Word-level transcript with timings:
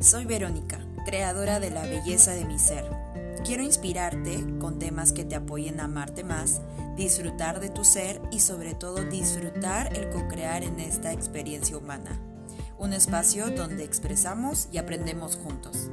Soy 0.00 0.26
Verónica, 0.26 0.80
creadora 1.04 1.60
de 1.60 1.70
la 1.70 1.82
belleza 1.82 2.32
de 2.32 2.44
mi 2.44 2.58
ser. 2.58 2.84
Quiero 3.44 3.62
inspirarte 3.62 4.44
con 4.58 4.78
temas 4.78 5.12
que 5.12 5.24
te 5.24 5.34
apoyen 5.34 5.80
a 5.80 5.84
amarte 5.84 6.24
más, 6.24 6.60
disfrutar 6.96 7.60
de 7.60 7.70
tu 7.70 7.84
ser 7.84 8.20
y 8.30 8.40
sobre 8.40 8.74
todo 8.74 9.02
disfrutar 9.04 9.96
el 9.96 10.10
co-crear 10.10 10.62
en 10.62 10.80
esta 10.80 11.12
experiencia 11.12 11.76
humana. 11.76 12.20
Un 12.78 12.92
espacio 12.92 13.50
donde 13.50 13.84
expresamos 13.84 14.68
y 14.72 14.78
aprendemos 14.78 15.36
juntos. 15.36 15.90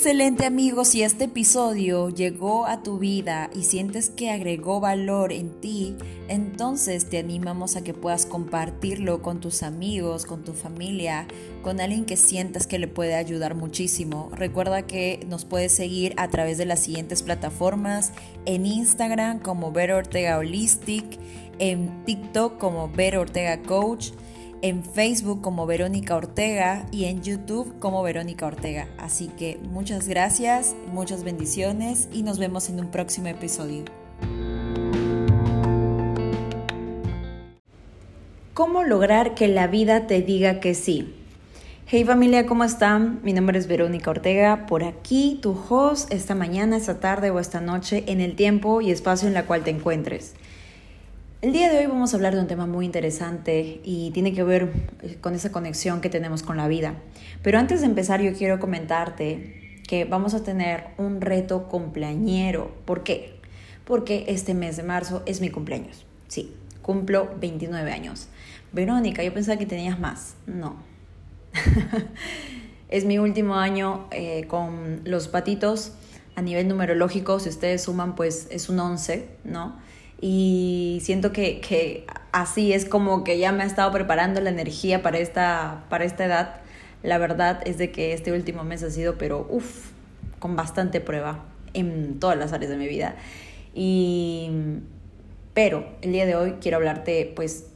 Excelente 0.00 0.46
amigos, 0.46 0.88
si 0.88 1.02
este 1.02 1.24
episodio 1.24 2.08
llegó 2.08 2.64
a 2.64 2.82
tu 2.82 2.98
vida 2.98 3.50
y 3.54 3.64
sientes 3.64 4.08
que 4.08 4.30
agregó 4.30 4.80
valor 4.80 5.30
en 5.30 5.60
ti, 5.60 5.94
entonces 6.26 7.10
te 7.10 7.18
animamos 7.18 7.76
a 7.76 7.84
que 7.84 7.92
puedas 7.92 8.24
compartirlo 8.24 9.20
con 9.20 9.40
tus 9.40 9.62
amigos, 9.62 10.24
con 10.24 10.42
tu 10.42 10.54
familia, 10.54 11.26
con 11.60 11.82
alguien 11.82 12.06
que 12.06 12.16
sientas 12.16 12.66
que 12.66 12.78
le 12.78 12.88
puede 12.88 13.14
ayudar 13.14 13.54
muchísimo. 13.54 14.30
Recuerda 14.32 14.86
que 14.86 15.22
nos 15.28 15.44
puedes 15.44 15.72
seguir 15.72 16.14
a 16.16 16.28
través 16.28 16.56
de 16.56 16.64
las 16.64 16.80
siguientes 16.80 17.22
plataformas, 17.22 18.14
en 18.46 18.64
Instagram 18.64 19.38
como 19.38 19.70
Ver 19.70 19.92
Ortega 19.92 20.38
Holistic, 20.38 21.04
en 21.58 22.06
TikTok 22.06 22.56
como 22.56 22.88
Ver 22.88 23.18
Ortega 23.18 23.60
Coach, 23.60 24.12
en 24.62 24.84
Facebook 24.84 25.40
como 25.40 25.66
Verónica 25.66 26.16
Ortega 26.16 26.86
y 26.90 27.04
en 27.06 27.22
YouTube 27.22 27.78
como 27.78 28.02
Verónica 28.02 28.46
Ortega. 28.46 28.88
Así 28.98 29.28
que 29.28 29.58
muchas 29.62 30.08
gracias, 30.08 30.74
muchas 30.92 31.24
bendiciones 31.24 32.08
y 32.12 32.22
nos 32.22 32.38
vemos 32.38 32.68
en 32.68 32.80
un 32.80 32.90
próximo 32.90 33.28
episodio. 33.28 33.84
¿Cómo 38.54 38.82
lograr 38.82 39.34
que 39.34 39.48
la 39.48 39.66
vida 39.66 40.06
te 40.06 40.20
diga 40.20 40.60
que 40.60 40.74
sí? 40.74 41.14
Hey 41.86 42.04
familia, 42.04 42.46
¿cómo 42.46 42.62
están? 42.62 43.18
Mi 43.24 43.32
nombre 43.32 43.58
es 43.58 43.66
Verónica 43.66 44.10
Ortega, 44.10 44.66
por 44.66 44.84
aquí 44.84 45.40
tu 45.42 45.58
host 45.68 46.12
esta 46.12 46.36
mañana, 46.36 46.76
esta 46.76 47.00
tarde 47.00 47.30
o 47.30 47.40
esta 47.40 47.60
noche 47.60 48.04
en 48.06 48.20
el 48.20 48.36
tiempo 48.36 48.80
y 48.80 48.92
espacio 48.92 49.26
en 49.26 49.34
la 49.34 49.46
cual 49.46 49.64
te 49.64 49.70
encuentres. 49.70 50.34
El 51.42 51.54
día 51.54 51.72
de 51.72 51.78
hoy 51.78 51.86
vamos 51.86 52.12
a 52.12 52.18
hablar 52.18 52.34
de 52.34 52.40
un 52.42 52.48
tema 52.48 52.66
muy 52.66 52.84
interesante 52.84 53.80
y 53.82 54.10
tiene 54.10 54.34
que 54.34 54.42
ver 54.42 54.70
eh, 55.00 55.16
con 55.22 55.34
esa 55.34 55.50
conexión 55.50 56.02
que 56.02 56.10
tenemos 56.10 56.42
con 56.42 56.58
la 56.58 56.68
vida. 56.68 56.96
Pero 57.42 57.58
antes 57.58 57.80
de 57.80 57.86
empezar 57.86 58.20
yo 58.20 58.34
quiero 58.34 58.60
comentarte 58.60 59.80
que 59.88 60.04
vamos 60.04 60.34
a 60.34 60.44
tener 60.44 60.88
un 60.98 61.22
reto 61.22 61.66
cumpleañero. 61.68 62.70
¿Por 62.84 63.04
qué? 63.04 63.40
Porque 63.86 64.26
este 64.28 64.52
mes 64.52 64.76
de 64.76 64.82
marzo 64.82 65.22
es 65.24 65.40
mi 65.40 65.48
cumpleaños. 65.48 66.04
Sí, 66.28 66.54
cumplo 66.82 67.30
29 67.40 67.90
años. 67.90 68.28
Verónica, 68.72 69.22
yo 69.22 69.32
pensaba 69.32 69.56
que 69.56 69.64
tenías 69.64 69.98
más. 69.98 70.34
No. 70.46 70.76
es 72.90 73.06
mi 73.06 73.18
último 73.18 73.54
año 73.54 74.08
eh, 74.10 74.44
con 74.46 75.00
los 75.04 75.28
patitos. 75.28 75.92
A 76.36 76.42
nivel 76.42 76.68
numerológico, 76.68 77.40
si 77.40 77.48
ustedes 77.48 77.84
suman, 77.84 78.14
pues 78.14 78.46
es 78.50 78.68
un 78.68 78.78
11, 78.78 79.26
¿no? 79.44 79.88
Y 80.20 81.00
siento 81.02 81.32
que, 81.32 81.60
que, 81.60 82.06
así 82.32 82.72
es 82.72 82.84
como 82.84 83.24
que 83.24 83.38
ya 83.38 83.52
me 83.52 83.62
ha 83.62 83.66
estado 83.66 83.90
preparando 83.90 84.40
la 84.40 84.50
energía 84.50 85.02
para 85.02 85.18
esta, 85.18 85.84
para 85.88 86.04
esta 86.04 86.26
edad. 86.26 86.60
La 87.02 87.16
verdad 87.16 87.62
es 87.64 87.78
de 87.78 87.90
que 87.90 88.12
este 88.12 88.32
último 88.32 88.62
mes 88.62 88.82
ha 88.82 88.90
sido, 88.90 89.16
pero 89.16 89.46
uff, 89.48 89.90
con 90.38 90.56
bastante 90.56 91.00
prueba 91.00 91.44
en 91.72 92.20
todas 92.20 92.36
las 92.36 92.52
áreas 92.52 92.70
de 92.70 92.76
mi 92.76 92.86
vida. 92.86 93.16
Y, 93.74 94.50
pero 95.54 95.86
el 96.02 96.12
día 96.12 96.26
de 96.26 96.36
hoy 96.36 96.56
quiero 96.60 96.76
hablarte, 96.76 97.32
pues, 97.34 97.66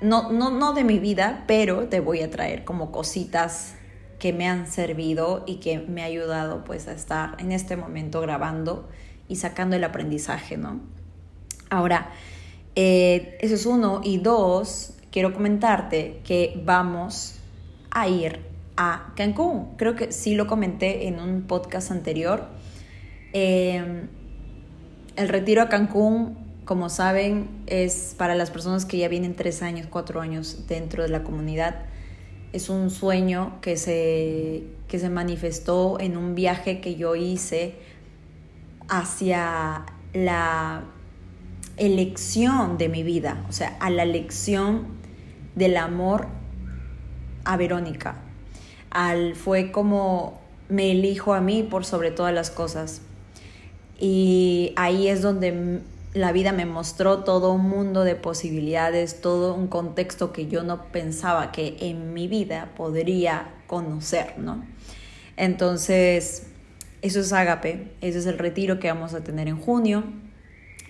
no, 0.00 0.30
no, 0.30 0.50
no 0.50 0.74
de 0.74 0.84
mi 0.84 1.00
vida, 1.00 1.44
pero 1.48 1.88
te 1.88 1.98
voy 1.98 2.20
a 2.22 2.30
traer 2.30 2.64
como 2.64 2.92
cositas 2.92 3.74
que 4.20 4.32
me 4.32 4.48
han 4.48 4.68
servido 4.68 5.42
y 5.46 5.56
que 5.56 5.78
me 5.78 6.02
ha 6.02 6.06
ayudado 6.06 6.64
pues 6.64 6.88
a 6.88 6.92
estar 6.92 7.36
en 7.38 7.52
este 7.52 7.76
momento 7.76 8.20
grabando 8.20 8.88
y 9.28 9.36
sacando 9.36 9.76
el 9.76 9.84
aprendizaje, 9.84 10.56
¿no? 10.56 10.80
Ahora, 11.70 12.10
eh, 12.74 13.38
eso 13.40 13.54
es 13.54 13.66
uno. 13.66 14.00
Y 14.02 14.18
dos, 14.18 14.94
quiero 15.10 15.32
comentarte 15.32 16.20
que 16.24 16.60
vamos 16.64 17.36
a 17.90 18.08
ir 18.08 18.40
a 18.76 19.12
Cancún. 19.16 19.76
Creo 19.76 19.94
que 19.94 20.12
sí 20.12 20.34
lo 20.34 20.46
comenté 20.46 21.06
en 21.06 21.20
un 21.20 21.42
podcast 21.42 21.90
anterior. 21.90 22.48
Em, 23.32 24.08
el 25.16 25.28
retiro 25.28 25.62
a 25.62 25.68
Cancún, 25.68 26.36
como 26.64 26.88
saben, 26.88 27.48
es 27.66 28.14
para 28.18 28.34
las 28.34 28.50
personas 28.50 28.84
que 28.84 28.98
ya 28.98 29.08
vienen 29.08 29.34
tres 29.34 29.62
años, 29.62 29.86
cuatro 29.88 30.20
años 30.20 30.66
dentro 30.66 31.02
de 31.02 31.08
la 31.08 31.22
comunidad. 31.22 31.86
Es 32.52 32.68
un 32.68 32.90
sueño 32.90 33.60
que 33.60 33.76
se, 33.76 34.64
que 34.88 34.98
se 34.98 35.10
manifestó 35.10 35.98
en 36.00 36.16
un 36.16 36.34
viaje 36.34 36.80
que 36.80 36.96
yo 36.96 37.16
hice 37.16 37.74
hacia 38.88 39.86
la 40.12 40.84
elección 41.76 42.78
de 42.78 42.88
mi 42.88 43.02
vida, 43.02 43.44
o 43.48 43.52
sea, 43.52 43.76
a 43.80 43.90
la 43.90 44.02
elección 44.02 44.86
del 45.54 45.76
amor 45.76 46.28
a 47.44 47.56
Verónica. 47.56 48.16
Al, 48.90 49.34
fue 49.34 49.72
como 49.72 50.40
me 50.68 50.92
elijo 50.92 51.34
a 51.34 51.40
mí 51.40 51.62
por 51.62 51.84
sobre 51.84 52.10
todas 52.10 52.32
las 52.32 52.50
cosas. 52.50 53.02
Y 53.98 54.72
ahí 54.76 55.08
es 55.08 55.22
donde 55.22 55.80
la 56.14 56.32
vida 56.32 56.52
me 56.52 56.66
mostró 56.66 57.24
todo 57.24 57.52
un 57.52 57.68
mundo 57.68 58.04
de 58.04 58.14
posibilidades, 58.14 59.20
todo 59.20 59.54
un 59.54 59.66
contexto 59.66 60.32
que 60.32 60.46
yo 60.46 60.62
no 60.62 60.84
pensaba 60.86 61.52
que 61.52 61.76
en 61.80 62.12
mi 62.12 62.28
vida 62.28 62.70
podría 62.76 63.52
conocer, 63.66 64.38
¿no? 64.38 64.64
Entonces, 65.36 66.46
eso 67.02 67.20
es 67.20 67.32
Ágape, 67.32 67.92
ese 68.00 68.18
es 68.18 68.26
el 68.26 68.38
retiro 68.38 68.78
que 68.78 68.88
vamos 68.88 69.14
a 69.14 69.22
tener 69.22 69.48
en 69.48 69.58
junio 69.58 70.04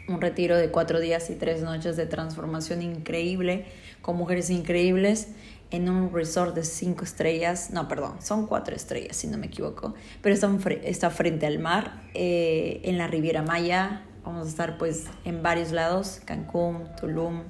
un 0.08 0.20
retiro 0.20 0.56
de 0.56 0.70
cuatro 0.70 1.00
días 1.00 1.30
y 1.30 1.34
tres 1.34 1.62
noches 1.62 1.96
de 1.96 2.06
transformación 2.06 2.82
increíble 2.82 3.66
con 4.02 4.16
mujeres 4.16 4.50
increíbles 4.50 5.28
en 5.70 5.88
un 5.88 6.12
resort 6.12 6.54
de 6.54 6.62
cinco 6.62 7.04
estrellas, 7.04 7.70
no, 7.70 7.88
perdón, 7.88 8.16
son 8.20 8.46
cuatro 8.46 8.76
estrellas 8.76 9.16
si 9.16 9.26
no 9.26 9.38
me 9.38 9.46
equivoco, 9.46 9.94
pero 10.22 10.34
está, 10.34 10.50
está 10.84 11.10
frente 11.10 11.46
al 11.46 11.58
mar, 11.58 12.02
eh, 12.14 12.80
en 12.84 12.98
la 12.98 13.08
Riviera 13.08 13.42
Maya, 13.42 14.02
vamos 14.24 14.46
a 14.46 14.50
estar 14.50 14.78
pues 14.78 15.06
en 15.24 15.42
varios 15.42 15.72
lados, 15.72 16.20
Cancún, 16.24 16.88
Tulum, 17.00 17.42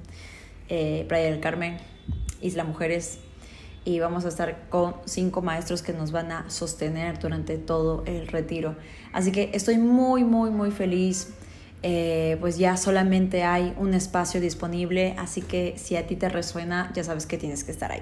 eh, 0.69 1.05
Playa 1.07 1.29
del 1.29 1.39
Carmen, 1.39 1.77
Isla 2.41 2.63
Mujeres, 2.63 3.19
y 3.83 3.99
vamos 3.99 4.25
a 4.25 4.29
estar 4.29 4.67
con 4.69 4.95
cinco 5.05 5.43
maestros 5.43 5.83
que 5.83 5.93
nos 5.93 6.11
van 6.11 6.31
a 6.31 6.49
sostener 6.49 7.19
durante 7.19 7.59
todo 7.59 8.03
el 8.07 8.27
retiro. 8.27 8.75
Así 9.13 9.31
que 9.31 9.51
estoy 9.53 9.77
muy, 9.77 10.23
muy, 10.23 10.49
muy 10.49 10.71
feliz 10.71 11.35
eh, 11.87 12.37
pues 12.39 12.57
ya 12.57 12.77
solamente 12.77 13.43
hay 13.43 13.71
un 13.77 13.93
espacio 13.93 14.41
disponible, 14.41 15.13
así 15.19 15.43
que 15.43 15.75
si 15.77 15.95
a 15.95 16.07
ti 16.07 16.15
te 16.15 16.29
resuena, 16.29 16.91
ya 16.95 17.03
sabes 17.03 17.27
que 17.27 17.37
tienes 17.37 17.63
que 17.63 17.71
estar 17.71 17.91
ahí. 17.91 18.01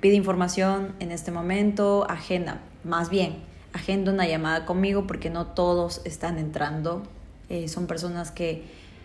Pide 0.00 0.14
información 0.14 0.94
en 1.00 1.10
este 1.10 1.32
momento, 1.32 2.08
agenda, 2.08 2.60
más 2.84 3.10
bien, 3.10 3.38
agenda 3.72 4.12
una 4.12 4.28
llamada 4.28 4.64
conmigo 4.64 5.08
porque 5.08 5.28
no 5.28 5.48
todos 5.48 6.02
están 6.04 6.38
entrando, 6.38 7.02
eh, 7.48 7.66
son 7.66 7.88
personas 7.88 8.30
que 8.30 8.62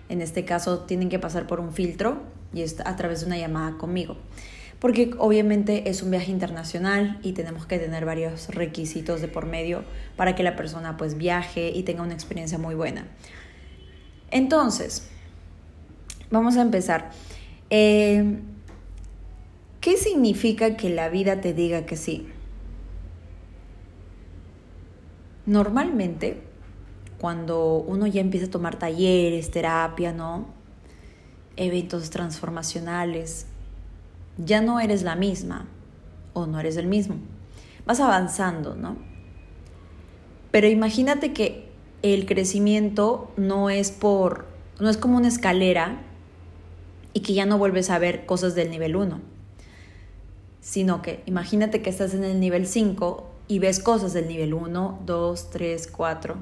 en 0.07 0.21
este 0.21 0.45
caso 0.45 0.81
tienen 0.81 1.09
que 1.09 1.17
pasar 1.17 1.47
por 1.47 1.59
un 1.59 1.73
filtro 1.73 2.21
y 2.53 2.61
es 2.61 2.79
a 2.85 2.95
través 2.95 3.21
de 3.21 3.25
una 3.25 3.39
llamada 3.39 3.75
conmigo. 3.79 4.17
Porque 4.79 5.15
obviamente 5.17 5.89
es 5.89 6.03
un 6.03 6.11
viaje 6.11 6.29
internacional 6.29 7.17
y 7.23 7.31
tenemos 7.31 7.65
que 7.65 7.79
tener 7.79 8.05
varios 8.05 8.49
requisitos 8.49 9.19
de 9.19 9.29
por 9.29 9.47
medio 9.47 9.83
para 10.15 10.35
que 10.35 10.44
la 10.44 10.55
persona 10.55 10.95
pues 10.95 11.18
viaje 11.18 11.71
y 11.71 11.81
tenga 11.81 12.03
una 12.03 12.13
experiencia 12.13 12.59
muy 12.59 12.75
buena. 12.75 13.07
Entonces, 14.35 15.07
vamos 16.29 16.57
a 16.57 16.61
empezar. 16.61 17.11
Eh, 17.69 18.41
¿Qué 19.79 19.95
significa 19.95 20.75
que 20.75 20.89
la 20.89 21.07
vida 21.07 21.39
te 21.39 21.53
diga 21.53 21.85
que 21.85 21.95
sí? 21.95 22.27
Normalmente, 25.45 26.41
cuando 27.17 27.75
uno 27.75 28.07
ya 28.07 28.19
empieza 28.19 28.47
a 28.47 28.49
tomar 28.49 28.77
talleres, 28.77 29.51
terapia, 29.51 30.11
¿no? 30.11 30.47
Eventos 31.55 32.09
transformacionales, 32.09 33.45
ya 34.37 34.59
no 34.59 34.81
eres 34.81 35.03
la 35.03 35.15
misma 35.15 35.65
o 36.33 36.45
no 36.45 36.59
eres 36.59 36.75
el 36.75 36.87
mismo. 36.87 37.15
Vas 37.85 38.01
avanzando, 38.01 38.75
¿no? 38.75 38.97
Pero 40.51 40.67
imagínate 40.67 41.31
que 41.31 41.64
el 42.13 42.28
crecimiento 42.28 43.31
no 43.36 43.72
es 43.72 43.90
por, 43.92 44.46
no 44.80 44.90
es 44.90 44.98
como 44.98 45.18
una 45.18 45.28
escalera 45.28 46.04
y 47.13 47.22
que 47.22 47.34
ya 47.34 47.48
no 47.48 47.57
vuelves 47.57 47.90
a 47.90 47.98
ver 47.98 48.28
cosas 48.28 48.54
del 48.54 48.69
nivel 48.69 48.96
1, 48.96 49.22
sino 50.62 51.02
que 51.02 51.24
imagínate 51.25 51.81
que 51.81 51.90
estás 51.90 52.13
en 52.13 52.24
el 52.24 52.40
nivel 52.40 52.68
5 52.68 53.31
y 53.48 53.57
ves 53.57 53.80
cosas 53.80 54.13
del 54.13 54.28
nivel 54.28 54.54
1, 54.54 55.02
2, 55.04 55.50
3, 55.50 55.88
4. 55.88 56.36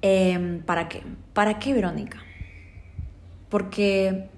Em, 0.00 0.62
¿Para 0.62 0.88
qué? 0.88 1.02
¿Para 1.34 1.58
qué, 1.58 1.74
Verónica? 1.74 2.22
Porque 3.50 4.30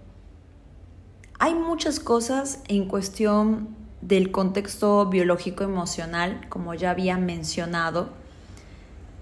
hay 1.39 1.55
muchas 1.55 2.01
cosas 2.01 2.65
en 2.67 2.87
cuestión 2.87 3.77
del 4.01 4.33
contexto 4.33 5.07
biológico 5.07 5.63
emocional, 5.63 6.49
como 6.49 6.75
ya 6.75 6.91
había 6.91 7.17
mencionado, 7.17 8.22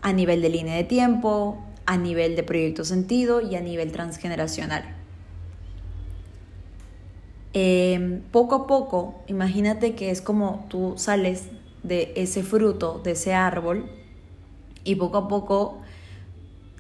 a 0.03 0.13
nivel 0.13 0.43
de 0.43 0.49
línea 0.49 0.75
de 0.75 0.85
tiempo, 0.85 1.59
a 1.87 1.97
nivel 1.97 2.37
de 2.37 2.43
proyecto 2.43 2.85
sentido 2.85 3.41
y 3.41 3.57
a 3.57 3.61
nivel 3.61 3.93
transgeneracional. 3.93 4.85
Em, 7.53 8.21
poco 8.31 8.55
a 8.55 8.67
poco, 8.67 9.23
imagínate 9.27 9.95
que 9.95 10.11
es 10.11 10.23
como 10.23 10.67
tú 10.69 10.95
sales 10.97 11.49
de 11.83 12.13
ese 12.15 12.43
fruto, 12.43 13.01
de 13.03 13.13
ese 13.13 13.35
árbol, 13.35 13.91
y 14.85 14.95
poco 14.95 15.19
a 15.19 15.29
poco 15.29 15.79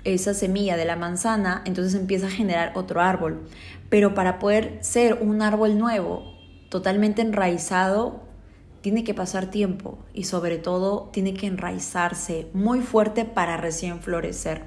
esa 0.05 0.32
semilla 0.32 0.76
de 0.76 0.84
la 0.84 0.96
manzana, 0.96 1.62
entonces 1.66 1.94
empieza 1.94 2.28
a 2.28 2.31
generar 2.31 2.73
otro 2.75 3.00
árbol. 3.00 3.40
Pero 3.88 4.14
para 4.14 4.38
poder 4.38 4.78
ser 4.81 5.19
un 5.20 5.43
árbol 5.43 5.78
nuevo, 5.78 6.23
totalmente 6.69 7.20
enraizado, 7.20 8.23
tiene 8.81 9.05
que 9.05 9.15
pasar 9.15 9.50
tiempo 9.50 9.99
y 10.15 10.25
sobre 10.25 10.59
todo 10.59 11.11
tiene 11.12 11.35
que 11.35 11.47
enraizarse 11.47 12.49
muy 12.53 12.81
fuerte 12.81 13.25
para 13.25 13.56
recién 13.56 14.00
florecer. 14.00 14.62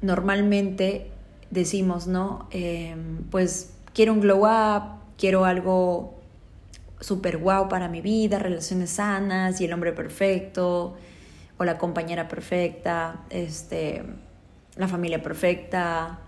Normalmente 0.00 1.10
decimos, 1.50 2.06
¿no? 2.06 2.48
Em, 2.50 3.24
pues 3.30 3.74
quiero 3.94 4.12
un 4.12 4.20
glow 4.20 4.44
up, 4.44 4.82
quiero 5.16 5.44
algo 5.44 6.18
super 7.00 7.38
guau 7.38 7.68
para 7.68 7.88
mi 7.88 8.00
vida, 8.00 8.38
relaciones 8.38 8.90
sanas 8.90 9.60
y 9.60 9.64
el 9.64 9.72
hombre 9.72 9.92
perfecto 9.92 10.96
o 11.58 11.64
la 11.64 11.78
compañera 11.78 12.28
perfecta, 12.28 13.20
este, 13.30 14.02
la 14.76 14.88
familia 14.88 15.22
perfecta, 15.22 16.20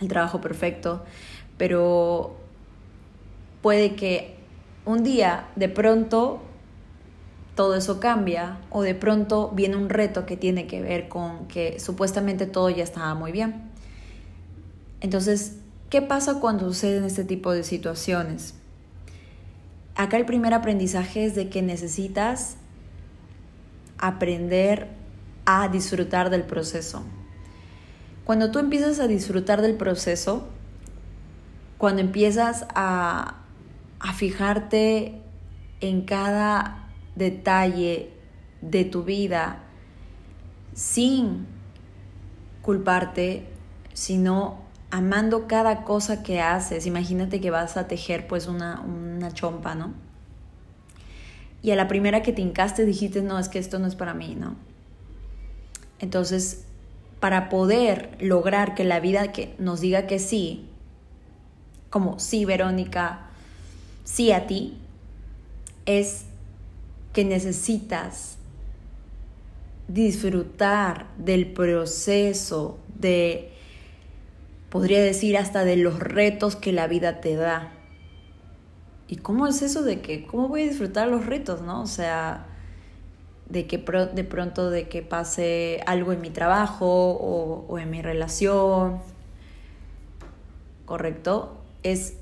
el 0.00 0.08
trabajo 0.08 0.40
perfecto, 0.40 1.04
pero 1.56 2.36
puede 3.62 3.94
que 3.94 4.36
un 4.84 5.02
día 5.02 5.48
de 5.56 5.68
pronto 5.68 6.40
todo 7.54 7.74
eso 7.74 7.98
cambia 7.98 8.58
o 8.70 8.82
de 8.82 8.94
pronto 8.94 9.50
viene 9.52 9.76
un 9.76 9.88
reto 9.88 10.26
que 10.26 10.36
tiene 10.36 10.66
que 10.66 10.80
ver 10.80 11.08
con 11.08 11.48
que 11.48 11.80
supuestamente 11.80 12.46
todo 12.46 12.70
ya 12.70 12.84
estaba 12.84 13.14
muy 13.14 13.32
bien. 13.32 13.70
Entonces, 15.00 15.56
¿qué 15.90 16.02
pasa 16.02 16.40
cuando 16.40 16.66
suceden 16.66 17.04
este 17.04 17.24
tipo 17.24 17.52
de 17.52 17.64
situaciones? 17.64 18.54
Acá 19.96 20.16
el 20.16 20.24
primer 20.24 20.54
aprendizaje 20.54 21.24
es 21.24 21.34
de 21.34 21.48
que 21.48 21.60
necesitas 21.62 22.56
aprender 23.98 24.86
a 25.44 25.68
disfrutar 25.68 26.30
del 26.30 26.44
proceso. 26.44 27.02
Cuando 28.24 28.50
tú 28.50 28.58
empiezas 28.60 29.00
a 29.00 29.08
disfrutar 29.08 29.62
del 29.62 29.74
proceso, 29.74 30.46
cuando 31.78 32.02
empiezas 32.02 32.66
a, 32.74 33.37
a 34.00 34.12
fijarte 34.12 35.20
en 35.80 36.02
cada 36.02 36.88
detalle 37.16 38.10
de 38.60 38.84
tu 38.84 39.04
vida 39.04 39.60
sin 40.74 41.46
culparte, 42.62 43.46
sino 43.92 44.58
amando 44.90 45.48
cada 45.48 45.84
cosa 45.84 46.22
que 46.22 46.40
haces. 46.40 46.86
Imagínate 46.86 47.40
que 47.40 47.50
vas 47.50 47.76
a 47.76 47.88
tejer 47.88 48.26
pues 48.26 48.46
una, 48.46 48.80
una 48.80 49.32
chompa, 49.32 49.74
¿no? 49.74 49.94
Y 51.62 51.72
a 51.72 51.76
la 51.76 51.88
primera 51.88 52.22
que 52.22 52.32
te 52.32 52.42
hincaste 52.42 52.84
dijiste, 52.84 53.22
no, 53.22 53.38
es 53.38 53.48
que 53.48 53.58
esto 53.58 53.78
no 53.78 53.86
es 53.86 53.96
para 53.96 54.14
mí, 54.14 54.36
¿no? 54.36 54.56
Entonces, 55.98 56.64
para 57.20 57.48
poder 57.48 58.16
lograr 58.20 58.74
que 58.74 58.84
la 58.84 59.00
vida 59.00 59.32
que 59.32 59.56
nos 59.58 59.80
diga 59.80 60.06
que 60.06 60.20
sí, 60.20 60.68
como 61.90 62.18
sí, 62.20 62.44
Verónica, 62.44 63.27
sí 64.08 64.32
a 64.32 64.46
ti, 64.46 64.78
es 65.84 66.24
que 67.12 67.24
necesitas 67.24 68.38
disfrutar 69.86 71.06
del 71.18 71.52
proceso 71.52 72.78
de 72.98 73.52
podría 74.70 75.02
decir 75.02 75.36
hasta 75.36 75.64
de 75.64 75.76
los 75.76 75.98
retos 75.98 76.56
que 76.56 76.72
la 76.72 76.86
vida 76.86 77.20
te 77.20 77.36
da. 77.36 77.72
¿Y 79.08 79.16
cómo 79.16 79.46
es 79.46 79.62
eso 79.62 79.82
de 79.82 80.00
que, 80.00 80.26
cómo 80.26 80.48
voy 80.48 80.62
a 80.62 80.68
disfrutar 80.68 81.08
los 81.08 81.26
retos, 81.26 81.62
no? 81.62 81.82
O 81.82 81.86
sea, 81.86 82.46
de 83.48 83.66
que 83.66 83.78
de 83.78 84.24
pronto 84.24 84.70
de 84.70 84.88
que 84.88 85.02
pase 85.02 85.80
algo 85.86 86.12
en 86.12 86.20
mi 86.20 86.30
trabajo 86.30 86.86
o, 86.86 87.66
o 87.68 87.78
en 87.78 87.90
mi 87.90 88.02
relación, 88.02 89.00
¿correcto? 90.84 91.58
Es 91.82 92.14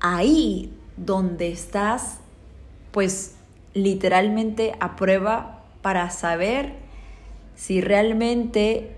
ahí 0.00 0.72
donde 0.96 1.50
estás, 1.52 2.18
pues 2.90 3.36
literalmente 3.74 4.74
a 4.80 4.96
prueba 4.96 5.64
para 5.82 6.10
saber 6.10 6.74
si 7.54 7.80
realmente 7.80 8.96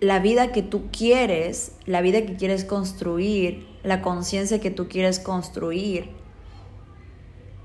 la 0.00 0.18
vida 0.18 0.52
que 0.52 0.62
tú 0.62 0.90
quieres, 0.90 1.72
la 1.86 2.00
vida 2.00 2.24
que 2.26 2.36
quieres 2.36 2.64
construir, 2.64 3.66
la 3.82 4.02
conciencia 4.02 4.60
que 4.60 4.70
tú 4.70 4.88
quieres 4.88 5.18
construir, 5.18 6.10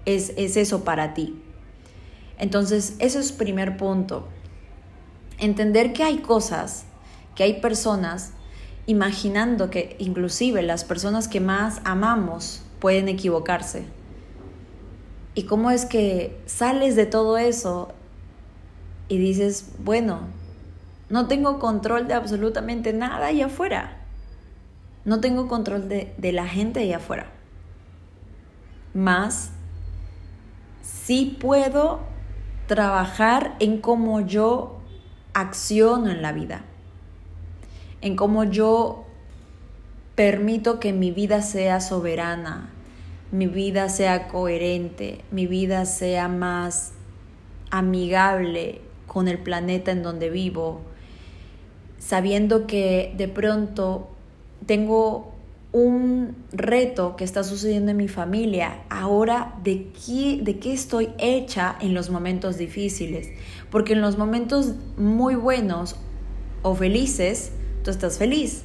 es, 0.06 0.34
es 0.38 0.58
eso 0.58 0.84
para 0.84 1.14
ti. 1.14 1.42
Entonces, 2.38 2.96
eso 3.00 3.20
es 3.20 3.32
primer 3.32 3.78
punto. 3.78 4.28
Entender 5.38 5.94
que 5.94 6.04
hay 6.04 6.20
cosas, 6.20 6.86
que 7.36 7.44
hay 7.44 7.62
personas, 7.62 8.34
imaginando 8.90 9.70
que 9.70 9.96
inclusive 10.00 10.64
las 10.64 10.84
personas 10.84 11.28
que 11.28 11.40
más 11.40 11.80
amamos 11.84 12.64
pueden 12.80 13.08
equivocarse. 13.08 13.86
Y 15.36 15.44
cómo 15.44 15.70
es 15.70 15.86
que 15.86 16.42
sales 16.48 16.96
de 16.96 17.06
todo 17.06 17.38
eso 17.38 17.94
y 19.08 19.20
dices, 19.20 19.74
bueno, 19.78 20.22
no 21.08 21.28
tengo 21.28 21.60
control 21.60 22.08
de 22.08 22.16
absolutamente 22.16 22.92
nada 22.92 23.28
allá 23.28 23.46
afuera. 23.46 24.00
No 25.06 25.20
tengo 25.22 25.48
control 25.48 25.88
de, 25.88 26.32
la 26.34 26.48
gente 26.48 26.80
allá 26.80 26.98
afuera. 26.98 27.28
Más, 28.96 29.52
sí 30.82 31.38
puedo 31.40 32.00
trabajar 32.66 33.56
en 33.60 33.81
cómo 33.81 34.22
yo 34.22 34.80
acciono 35.36 36.10
en 36.10 36.24
la 36.24 36.31
vida. 36.31 36.64
En 38.02 38.16
cómo 38.16 38.44
yo 38.46 39.06
permito 40.16 40.80
que 40.80 40.94
mi 40.94 41.12
vida 41.12 41.42
sea 41.42 41.82
soberana, 41.82 42.70
mi 43.32 43.48
vida 43.48 43.90
sea 43.90 44.28
coherente, 44.28 45.22
mi 45.32 45.48
vida 45.48 45.86
sea 45.86 46.28
más 46.28 46.94
amigable 47.72 48.82
con 49.08 49.28
el 49.28 49.40
planeta 49.40 49.92
en 49.92 50.04
donde 50.04 50.30
vivo, 50.30 50.82
sabiendo 51.98 52.68
que 52.68 53.14
de 53.18 53.28
pronto 53.28 54.10
tengo 54.66 55.34
un 55.72 56.36
reto 56.52 57.16
que 57.16 57.24
está 57.24 57.44
sucediendo 57.44 57.92
en 57.92 57.98
mi 57.98 58.08
familia, 58.08 58.82
ahora 58.90 59.56
de 59.64 59.92
qué, 60.06 60.40
de 60.42 60.58
qué 60.58 60.74
estoy 60.74 61.10
hecha 61.20 61.76
en 61.80 61.94
los 61.94 62.10
momentos 62.10 62.58
difíciles. 62.58 63.30
Porque 63.70 63.94
en 63.94 64.02
los 64.02 64.18
momentos 64.18 64.74
muy 64.98 65.36
buenos 65.36 65.96
o 66.64 66.74
felices, 66.74 67.52
estás 67.90 68.18
feliz. 68.18 68.64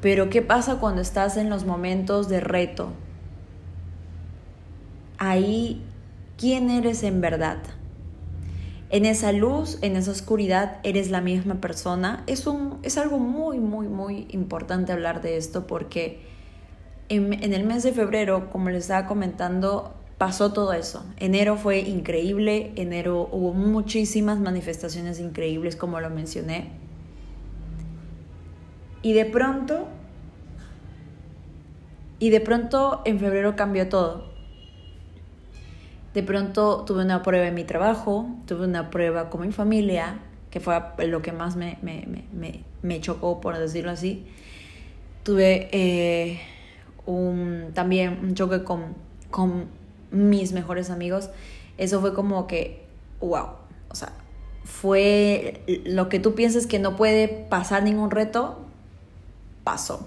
Pero 0.00 0.28
¿qué 0.28 0.42
pasa 0.42 0.76
cuando 0.76 1.00
estás 1.00 1.36
en 1.36 1.48
los 1.50 1.64
momentos 1.64 2.28
de 2.28 2.40
reto? 2.40 2.92
Ahí, 5.18 5.82
¿quién 6.36 6.70
eres 6.70 7.02
en 7.02 7.20
verdad? 7.20 7.58
en 8.94 9.06
esa 9.06 9.32
luz, 9.32 9.78
en 9.82 9.96
esa 9.96 10.12
oscuridad, 10.12 10.78
eres 10.84 11.10
la 11.10 11.20
misma 11.20 11.60
persona. 11.60 12.22
Es, 12.28 12.46
un, 12.46 12.78
es 12.84 12.96
algo 12.96 13.18
muy, 13.18 13.58
muy, 13.58 13.88
muy 13.88 14.28
importante 14.30 14.92
hablar 14.92 15.20
de 15.20 15.36
esto 15.36 15.66
porque 15.66 16.20
en, 17.08 17.32
en 17.32 17.52
el 17.52 17.64
mes 17.64 17.82
de 17.82 17.90
febrero, 17.90 18.50
como 18.50 18.70
les 18.70 18.82
estaba 18.82 19.08
comentando, 19.08 19.94
pasó 20.16 20.52
todo 20.52 20.72
eso. 20.72 21.04
Enero 21.16 21.56
fue 21.56 21.80
increíble, 21.80 22.70
enero 22.76 23.28
hubo 23.32 23.52
muchísimas 23.52 24.38
manifestaciones 24.38 25.18
increíbles, 25.18 25.74
como 25.74 25.98
lo 26.00 26.08
mencioné. 26.10 26.70
Y 29.04 29.12
de 29.12 29.26
pronto, 29.26 29.86
y 32.18 32.30
de 32.30 32.40
pronto 32.40 33.02
en 33.04 33.20
febrero 33.20 33.54
cambió 33.54 33.86
todo. 33.90 34.32
De 36.14 36.22
pronto 36.22 36.84
tuve 36.86 37.04
una 37.04 37.22
prueba 37.22 37.46
en 37.46 37.54
mi 37.54 37.64
trabajo, 37.64 38.26
tuve 38.46 38.64
una 38.64 38.88
prueba 38.88 39.28
con 39.28 39.42
mi 39.42 39.52
familia, 39.52 40.20
que 40.50 40.58
fue 40.58 40.80
lo 41.06 41.20
que 41.20 41.32
más 41.32 41.54
me, 41.54 41.76
me, 41.82 43.00
chocó, 43.02 43.42
por 43.42 43.58
decirlo 43.58 43.90
así. 43.90 44.24
Tuve 45.22 45.68
eh, 45.72 46.40
un, 47.04 47.72
también 47.74 48.20
un 48.22 48.34
choque 48.34 48.64
con, 48.64 48.94
con 49.30 49.66
mis 50.10 50.52
mejores 50.52 50.88
amigos. 50.88 51.28
Eso 51.76 52.00
fue 52.00 52.14
como 52.14 52.46
que, 52.46 52.86
wow. 53.20 53.48
O 53.90 53.94
sea, 53.94 54.12
fue 54.64 55.62
lo 55.84 56.08
que 56.08 56.20
tú 56.20 56.34
piensas 56.34 56.66
que 56.66 56.78
no 56.78 56.96
puede 56.96 57.28
pasar 57.28 57.82
ningún 57.82 58.10
reto, 58.10 58.63
pasó. 59.64 60.06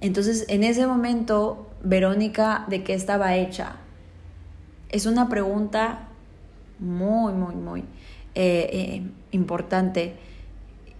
Entonces, 0.00 0.44
en 0.48 0.64
ese 0.64 0.86
momento, 0.86 1.70
Verónica, 1.82 2.64
¿de 2.68 2.84
qué 2.84 2.94
estaba 2.94 3.36
hecha? 3.36 3.76
Es 4.90 5.06
una 5.06 5.28
pregunta 5.28 6.08
muy, 6.78 7.32
muy, 7.32 7.54
muy 7.54 7.80
eh, 8.34 8.70
eh, 8.72 9.02
importante 9.32 10.14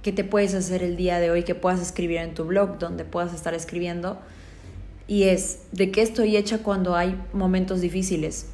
que 0.03 0.13
te 0.13 0.25
puedes 0.25 0.55
hacer 0.55 0.83
el 0.83 0.97
día 0.97 1.19
de 1.19 1.31
hoy, 1.31 1.43
que 1.43 1.55
puedas 1.55 1.81
escribir 1.81 2.19
en 2.19 2.35
tu 2.35 2.45
blog, 2.45 2.79
donde 2.79 3.05
puedas 3.05 3.35
estar 3.35 3.55
escribiendo. 3.55 4.19
Y 5.07 5.25
es, 5.25 5.63
¿de 5.73 5.91
qué 5.91 6.03
estoy 6.03 6.37
hecha 6.37 6.59
cuando 6.59 6.97
hay 6.97 7.21
momentos 7.33 7.81
difíciles? 7.81 8.47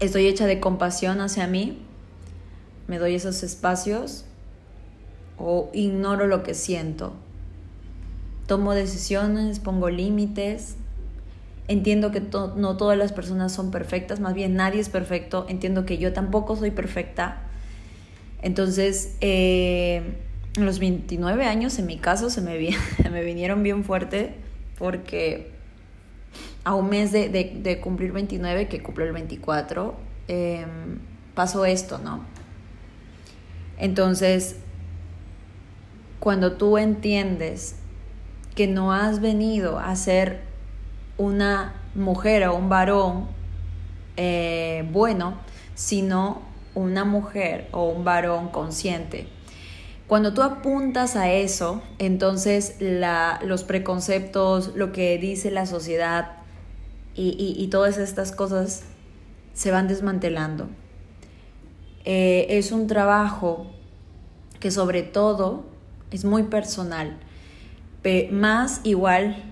Estoy 0.00 0.26
hecha 0.26 0.46
de 0.46 0.60
compasión 0.60 1.20
hacia 1.20 1.46
mí, 1.46 1.82
me 2.86 2.98
doy 2.98 3.14
esos 3.14 3.42
espacios 3.42 4.24
o 5.38 5.70
ignoro 5.72 6.26
lo 6.26 6.42
que 6.42 6.54
siento. 6.54 7.14
Tomo 8.46 8.74
decisiones, 8.74 9.58
pongo 9.58 9.90
límites. 9.90 10.76
Entiendo 11.68 12.12
que 12.12 12.20
no 12.20 12.76
todas 12.76 12.96
las 12.96 13.12
personas 13.12 13.52
son 13.52 13.72
perfectas, 13.72 14.20
más 14.20 14.34
bien 14.34 14.54
nadie 14.54 14.80
es 14.80 14.88
perfecto. 14.88 15.46
Entiendo 15.48 15.84
que 15.84 15.98
yo 15.98 16.12
tampoco 16.12 16.54
soy 16.56 16.70
perfecta. 16.70 17.42
Entonces, 18.42 19.16
eh, 19.20 20.02
los 20.56 20.78
29 20.78 21.44
años 21.44 21.78
en 21.78 21.86
mi 21.86 21.98
caso 21.98 22.30
se 22.30 22.40
me, 22.40 22.56
vinieron 23.22 23.62
bien 23.62 23.84
fuerte 23.84 24.34
porque 24.78 25.50
a 26.64 26.74
un 26.74 26.90
mes 26.90 27.12
de, 27.12 27.80
cumplir 27.82 28.12
29, 28.12 28.68
que 28.68 28.82
cumple 28.82 29.06
el 29.06 29.12
24, 29.12 29.94
em, 30.28 30.98
pasó 31.34 31.64
esto, 31.64 31.98
¿no? 31.98 32.24
Entonces, 33.78 34.56
cuando 36.18 36.52
tú 36.56 36.76
entiendes 36.76 37.76
que 38.56 38.66
no 38.66 38.92
has 38.92 39.20
venido 39.20 39.78
a 39.78 39.94
ser 39.94 40.40
una 41.18 41.74
mujer 41.94 42.48
o 42.48 42.56
un 42.56 42.68
varón 42.68 43.28
eh, 44.16 44.88
bueno, 44.92 45.38
sino 45.74 46.40
una 46.74 47.04
mujer 47.04 47.68
o 47.70 47.84
un 47.84 48.02
varón 48.04 48.48
consciente. 48.48 49.28
Cuando 50.06 50.32
tú 50.32 50.42
apuntas 50.42 51.16
a 51.16 51.30
eso, 51.30 51.82
entonces 51.98 52.76
los 52.80 53.64
preconceptos, 53.64 54.74
lo 54.74 54.92
que 54.92 55.18
dice 55.18 55.50
la 55.50 55.66
sociedad 55.66 56.32
y, 57.14 57.66
todas 57.70 57.98
estas 57.98 58.32
cosas 58.32 58.84
se 59.52 59.70
van 59.70 59.88
desmantelando. 59.88 60.68
Eh, 62.04 62.46
es 62.50 62.72
un 62.72 62.86
trabajo 62.86 63.66
que 64.60 64.70
sobre 64.70 65.02
todo 65.02 65.64
es 66.10 66.24
muy 66.24 66.44
personal, 66.44 67.18
más 68.30 68.80
igual 68.84 69.42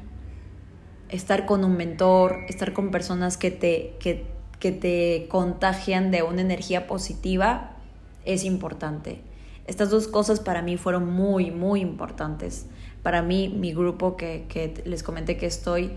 estar 1.09 1.47
con 1.47 1.65
un 1.65 1.77
mentor, 1.77 2.39
estar 2.49 2.73
con 2.73 2.91
personas 2.91 3.37
que 3.37 3.51
te, 3.51 3.95
que, 4.01 4.27
que 4.59 4.73
te 4.73 5.27
contagian 5.29 6.11
de 6.11 6.23
una 6.23 6.41
energía 6.41 6.87
positiva 6.87 7.77
es 8.25 8.45
importante. 8.45 9.21
Estas 9.67 9.91
dos 9.91 10.09
cosas 10.09 10.41
para 10.41 10.63
mí 10.63 10.77
fueron 10.77 11.11
muy, 11.11 11.51
muy 11.51 11.81
importantes. 11.81 12.67
Para 13.03 13.23
mí, 13.23 13.49
mi 13.49 13.73
grupo 13.73 14.17
que, 14.17 14.47
que 14.49 14.83
les 14.85 15.03
comenté 15.03 15.37
que 15.37 15.47
estoy 15.47 15.93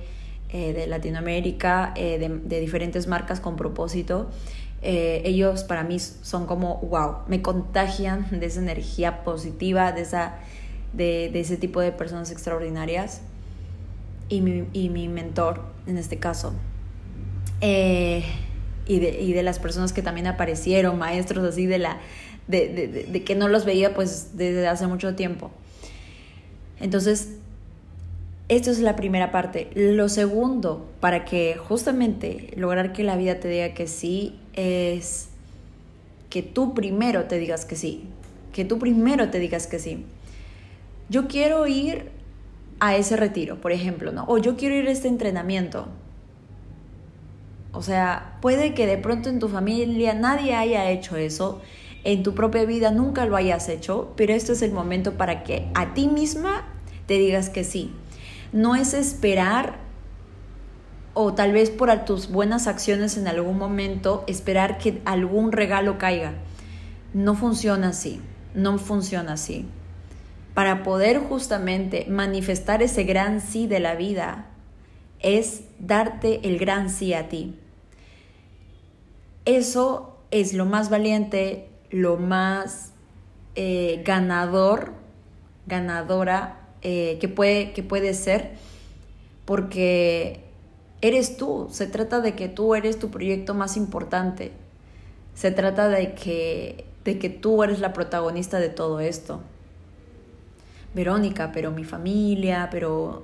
eh, 0.50 0.72
de 0.72 0.88
Latinoamérica, 0.88 1.94
eh, 1.98 2.18
de, 2.20 2.60
diferentes 2.62 3.08
marcas 3.08 3.42
con 3.42 3.58
propósito, 3.58 4.30
eh, 4.82 5.22
ellos 5.26 5.66
para 5.66 5.84
mí 5.84 6.00
son 6.00 6.46
como, 6.46 6.78
wow, 6.78 7.18
me 7.28 7.42
contagian 7.42 8.28
de 8.40 8.46
esa 8.46 8.62
energía 8.62 9.26
positiva, 9.26 9.92
de, 9.92 10.02
esa, 10.04 10.36
de, 10.94 11.30
de 11.32 11.40
ese 11.40 11.58
tipo 11.58 11.82
de 11.82 11.92
personas 11.92 12.32
extraordinarias. 12.32 13.22
Y 14.30 14.42
mi, 14.42 14.66
y 14.74 14.90
mi 14.90 15.08
mentor, 15.08 15.62
en 15.86 15.98
este 15.98 16.18
caso. 16.18 16.54
y, 17.62 19.00
de, 19.00 19.22
y 19.22 19.34
de 19.34 19.44
las 19.44 19.60
personas 19.60 19.94
que 19.94 20.02
también 20.02 20.28
aparecieron, 20.28 20.98
maestros 20.98 21.46
así 21.46 21.66
de 21.66 21.80
la 21.80 22.00
de, 22.48 23.24
que 23.26 23.36
no 23.36 23.48
los 23.48 23.66
veía 23.66 23.94
pues 23.94 24.32
desde 24.34 24.68
hace 24.68 24.88
mucho 24.88 25.16
tiempo. 25.16 25.52
Entonces, 26.80 27.30
esto 28.50 28.72
es 28.72 28.80
la 28.80 28.96
primera 28.96 29.32
parte. 29.32 29.70
Lo 29.76 30.10
segundo, 30.10 30.88
para 31.00 31.26
que 31.26 31.56
justamente 31.58 32.52
lograr 32.56 32.94
que 32.94 33.04
la 33.04 33.18
vida 33.18 33.40
te 33.40 33.50
diga 33.50 33.74
que 33.74 33.88
sí, 33.88 34.40
es 34.54 35.30
que 36.30 36.44
tú 36.44 36.74
primero 36.74 37.26
te 37.26 37.40
digas 37.40 37.66
que 37.66 37.76
sí. 37.76 38.06
Que 38.54 38.66
tú 38.66 38.80
primero 38.80 39.30
te 39.30 39.40
digas 39.40 39.68
que 39.68 39.80
sí. 39.80 40.06
Yo 41.10 41.28
quiero 41.28 41.68
ir 41.68 42.12
a 42.80 42.96
ese 42.96 43.16
retiro, 43.18 43.60
por 43.62 43.72
ejemplo, 43.72 44.12
¿no? 44.12 44.26
O 44.28 44.38
yo 44.38 44.56
quiero 44.56 44.76
ir 44.76 44.88
a 44.88 44.92
este 44.92 45.08
entrenamiento. 45.08 45.88
O 47.72 47.82
sea, 47.82 48.38
puede 48.42 48.74
que 48.74 48.86
de 48.86 48.98
pronto 48.98 49.30
en 49.30 49.40
tu 49.40 49.48
familia 49.50 50.14
nadie 50.14 50.56
haya 50.56 50.90
hecho 50.90 51.16
eso 51.16 51.62
en 52.08 52.24
tu 52.24 52.34
propia 52.34 52.64
vida 52.64 52.92
nunca 52.92 53.26
lo 53.26 53.36
hayas 53.36 53.68
hecho, 53.68 54.14
pero 54.16 54.34
este 54.34 54.54
es 54.54 54.62
el 54.62 54.72
momento 54.72 55.16
para 55.16 55.44
que 55.44 55.68
a 55.74 55.94
ti 55.94 56.08
misma 56.08 56.64
te 57.06 57.16
digas 57.16 57.50
que 57.50 57.66
sí. 57.66 57.92
No 58.54 58.78
es 58.78 58.94
esperar 58.94 59.80
o 61.14 61.34
tal 61.34 61.52
vez 61.52 61.70
por 61.70 61.94
tus 62.06 62.30
buenas 62.30 62.68
acciones 62.68 63.18
en 63.18 63.28
algún 63.28 63.58
momento 63.58 64.24
esperar 64.28 64.78
que 64.78 65.02
algún 65.04 65.52
regalo 65.52 65.98
caiga. 65.98 66.36
No 67.14 67.36
funciona 67.36 67.90
así, 67.90 68.22
no 68.54 68.78
funciona 68.78 69.34
así. 69.34 69.66
Para 70.58 70.82
poder 70.82 71.20
justamente 71.20 72.08
manifestar 72.10 72.82
ese 72.82 73.04
gran 73.04 73.42
sí 73.42 73.68
de 73.68 73.80
la 73.80 73.94
vida 73.94 74.48
es 75.20 75.66
darte 75.78 76.40
el 76.48 76.58
gran 76.58 76.90
sí 76.90 77.14
a 77.14 77.30
ti. 77.30 77.60
Eso 79.46 80.18
es 80.32 80.56
lo 80.56 80.66
más 80.66 80.90
valiente, 80.90 81.70
lo 81.92 82.18
más 82.18 82.94
eh, 83.54 84.02
ganador, 84.04 84.94
ganadora 85.68 86.58
eh, 86.82 87.20
que, 87.22 87.28
puede, 87.28 87.72
que 87.74 87.84
puede 87.84 88.16
ser, 88.16 88.54
porque 89.46 90.40
eres 91.02 91.38
tú, 91.38 91.68
se 91.70 91.86
trata 91.86 92.20
de 92.20 92.34
que 92.34 92.50
tú 92.50 92.74
eres 92.74 92.98
tu 92.98 93.12
proyecto 93.12 93.54
más 93.54 93.78
importante, 93.78 94.54
se 95.36 95.52
trata 95.52 95.88
de 95.88 96.16
que, 96.16 96.86
de 97.04 97.20
que 97.20 97.30
tú 97.30 97.62
eres 97.62 97.80
la 97.80 97.94
protagonista 97.94 98.58
de 98.60 98.70
todo 98.70 99.02
esto. 99.02 99.44
Verónica, 100.98 101.52
pero 101.54 101.72
mi 101.72 101.86
familia, 101.86 102.68
pero... 102.70 103.24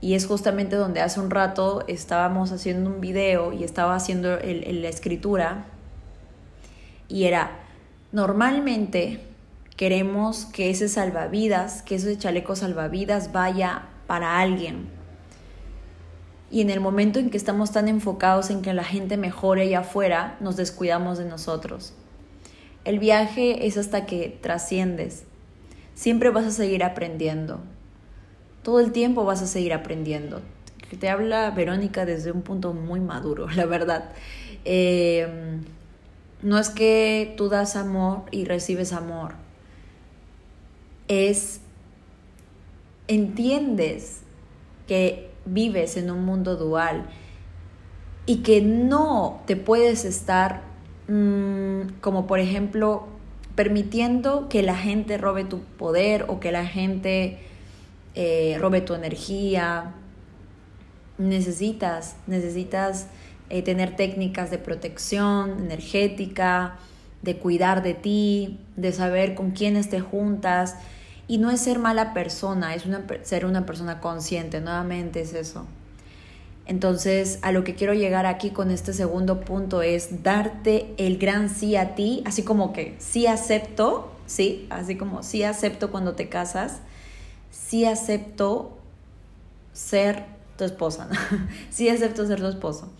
Y 0.00 0.14
es 0.14 0.26
justamente 0.26 0.76
donde 0.76 1.00
hace 1.00 1.18
un 1.18 1.30
rato 1.30 1.82
estábamos 1.88 2.52
haciendo 2.52 2.90
un 2.90 3.00
video 3.00 3.52
y 3.52 3.64
estaba 3.64 3.96
haciendo 3.96 4.36
la 4.36 4.88
escritura 4.88 5.64
y 7.08 7.24
era, 7.24 7.50
normalmente 8.12 9.20
queremos 9.76 10.46
que 10.46 10.70
ese 10.70 10.88
salvavidas, 10.88 11.82
que 11.82 11.96
ese 11.96 12.18
chaleco 12.18 12.56
salvavidas 12.56 13.32
vaya 13.32 13.86
para 14.06 14.40
alguien. 14.40 14.88
Y 16.50 16.60
en 16.60 16.70
el 16.70 16.80
momento 16.80 17.18
en 17.18 17.30
que 17.30 17.36
estamos 17.36 17.72
tan 17.72 17.88
enfocados 17.88 18.50
en 18.50 18.62
que 18.62 18.72
la 18.72 18.84
gente 18.84 19.16
mejore 19.16 19.62
allá 19.62 19.80
afuera, 19.80 20.36
nos 20.40 20.56
descuidamos 20.56 21.18
de 21.18 21.24
nosotros. 21.24 21.92
El 22.84 22.98
viaje 22.98 23.66
es 23.66 23.76
hasta 23.76 24.06
que 24.06 24.38
trasciendes. 24.40 25.25
Siempre 25.96 26.28
vas 26.28 26.44
a 26.44 26.50
seguir 26.50 26.84
aprendiendo. 26.84 27.58
Todo 28.62 28.80
el 28.80 28.92
tiempo 28.92 29.24
vas 29.24 29.40
a 29.40 29.46
seguir 29.46 29.72
aprendiendo. 29.72 30.42
Te 31.00 31.08
habla 31.08 31.50
Verónica 31.50 32.04
desde 32.04 32.30
un 32.30 32.42
punto 32.42 32.74
muy 32.74 33.00
maduro, 33.00 33.48
la 33.56 33.64
verdad. 33.64 34.12
Eh, 34.66 35.26
no 36.42 36.58
es 36.58 36.68
que 36.68 37.34
tú 37.38 37.48
das 37.48 37.76
amor 37.76 38.24
y 38.30 38.44
recibes 38.44 38.92
amor. 38.92 39.36
Es, 41.08 41.60
entiendes 43.08 44.20
que 44.86 45.30
vives 45.46 45.96
en 45.96 46.10
un 46.10 46.26
mundo 46.26 46.56
dual 46.56 47.06
y 48.26 48.42
que 48.42 48.60
no 48.60 49.42
te 49.46 49.56
puedes 49.56 50.04
estar 50.04 50.60
mm, 51.08 52.00
como 52.02 52.26
por 52.26 52.38
ejemplo 52.38 53.15
permitiendo 53.56 54.48
que 54.48 54.62
la 54.62 54.76
gente 54.76 55.18
robe 55.18 55.44
tu 55.44 55.60
poder 55.60 56.26
o 56.28 56.38
que 56.38 56.52
la 56.52 56.66
gente 56.66 57.38
eh, 58.14 58.56
robe 58.60 58.82
tu 58.82 58.94
energía. 58.94 59.94
Necesitas, 61.18 62.16
necesitas 62.26 63.08
eh, 63.48 63.62
tener 63.62 63.96
técnicas 63.96 64.50
de 64.50 64.58
protección 64.58 65.58
energética, 65.58 66.76
de 67.22 67.38
cuidar 67.38 67.82
de 67.82 67.94
ti, 67.94 68.60
de 68.76 68.92
saber 68.92 69.34
con 69.34 69.52
quiénes 69.52 69.88
te 69.88 70.00
juntas. 70.00 70.76
Y 71.26 71.38
no 71.38 71.50
es 71.50 71.60
ser 71.60 71.78
mala 71.78 72.12
persona, 72.12 72.74
es 72.74 72.86
una, 72.86 73.04
ser 73.22 73.46
una 73.46 73.66
persona 73.66 74.00
consciente, 74.00 74.60
nuevamente 74.60 75.22
es 75.22 75.32
eso. 75.32 75.66
Entonces, 76.66 77.38
a 77.42 77.52
lo 77.52 77.62
que 77.62 77.76
quiero 77.76 77.94
llegar 77.94 78.26
aquí 78.26 78.50
con 78.50 78.70
este 78.72 78.92
segundo 78.92 79.40
punto 79.40 79.82
es 79.82 80.24
darte 80.24 80.94
el 80.96 81.16
gran 81.16 81.48
sí 81.48 81.76
a 81.76 81.94
ti, 81.94 82.22
así 82.26 82.42
como 82.42 82.72
que 82.72 82.96
sí 82.98 83.28
acepto, 83.28 84.12
sí, 84.26 84.66
así 84.68 84.96
como 84.96 85.22
sí 85.22 85.44
acepto 85.44 85.92
cuando 85.92 86.14
te 86.14 86.28
casas, 86.28 86.80
sí 87.52 87.84
acepto 87.84 88.76
ser 89.72 90.24
tu 90.56 90.64
esposa, 90.64 91.08
sí 91.70 91.88
acepto 91.88 92.26
ser 92.26 92.40
tu 92.40 92.48
esposo. 92.48 92.90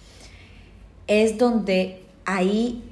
Es 1.08 1.36
donde 1.36 2.04
ahí 2.24 2.84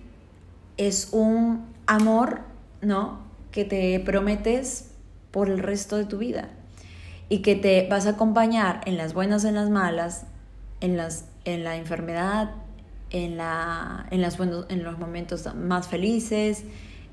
es 0.76 1.10
un 1.12 1.66
amor, 1.86 2.40
¿no? 2.80 3.20
Que 3.52 3.64
te 3.64 4.00
prometes 4.00 4.90
por 5.30 5.48
el 5.50 5.60
resto 5.60 5.96
de 5.96 6.04
tu 6.04 6.18
vida 6.18 6.50
y 7.28 7.38
que 7.38 7.54
te 7.54 7.86
vas 7.88 8.06
a 8.06 8.10
acompañar 8.10 8.80
en 8.86 8.96
las 8.96 9.14
buenas, 9.14 9.44
en 9.44 9.54
las 9.54 9.70
malas, 9.70 10.26
en, 10.84 10.98
las, 10.98 11.24
en 11.46 11.64
la 11.64 11.76
enfermedad, 11.76 12.50
en, 13.10 13.38
la, 13.38 14.06
en, 14.10 14.20
las 14.20 14.38
en 14.38 14.84
los 14.84 14.98
momentos 14.98 15.48
más 15.54 15.88
felices, 15.88 16.64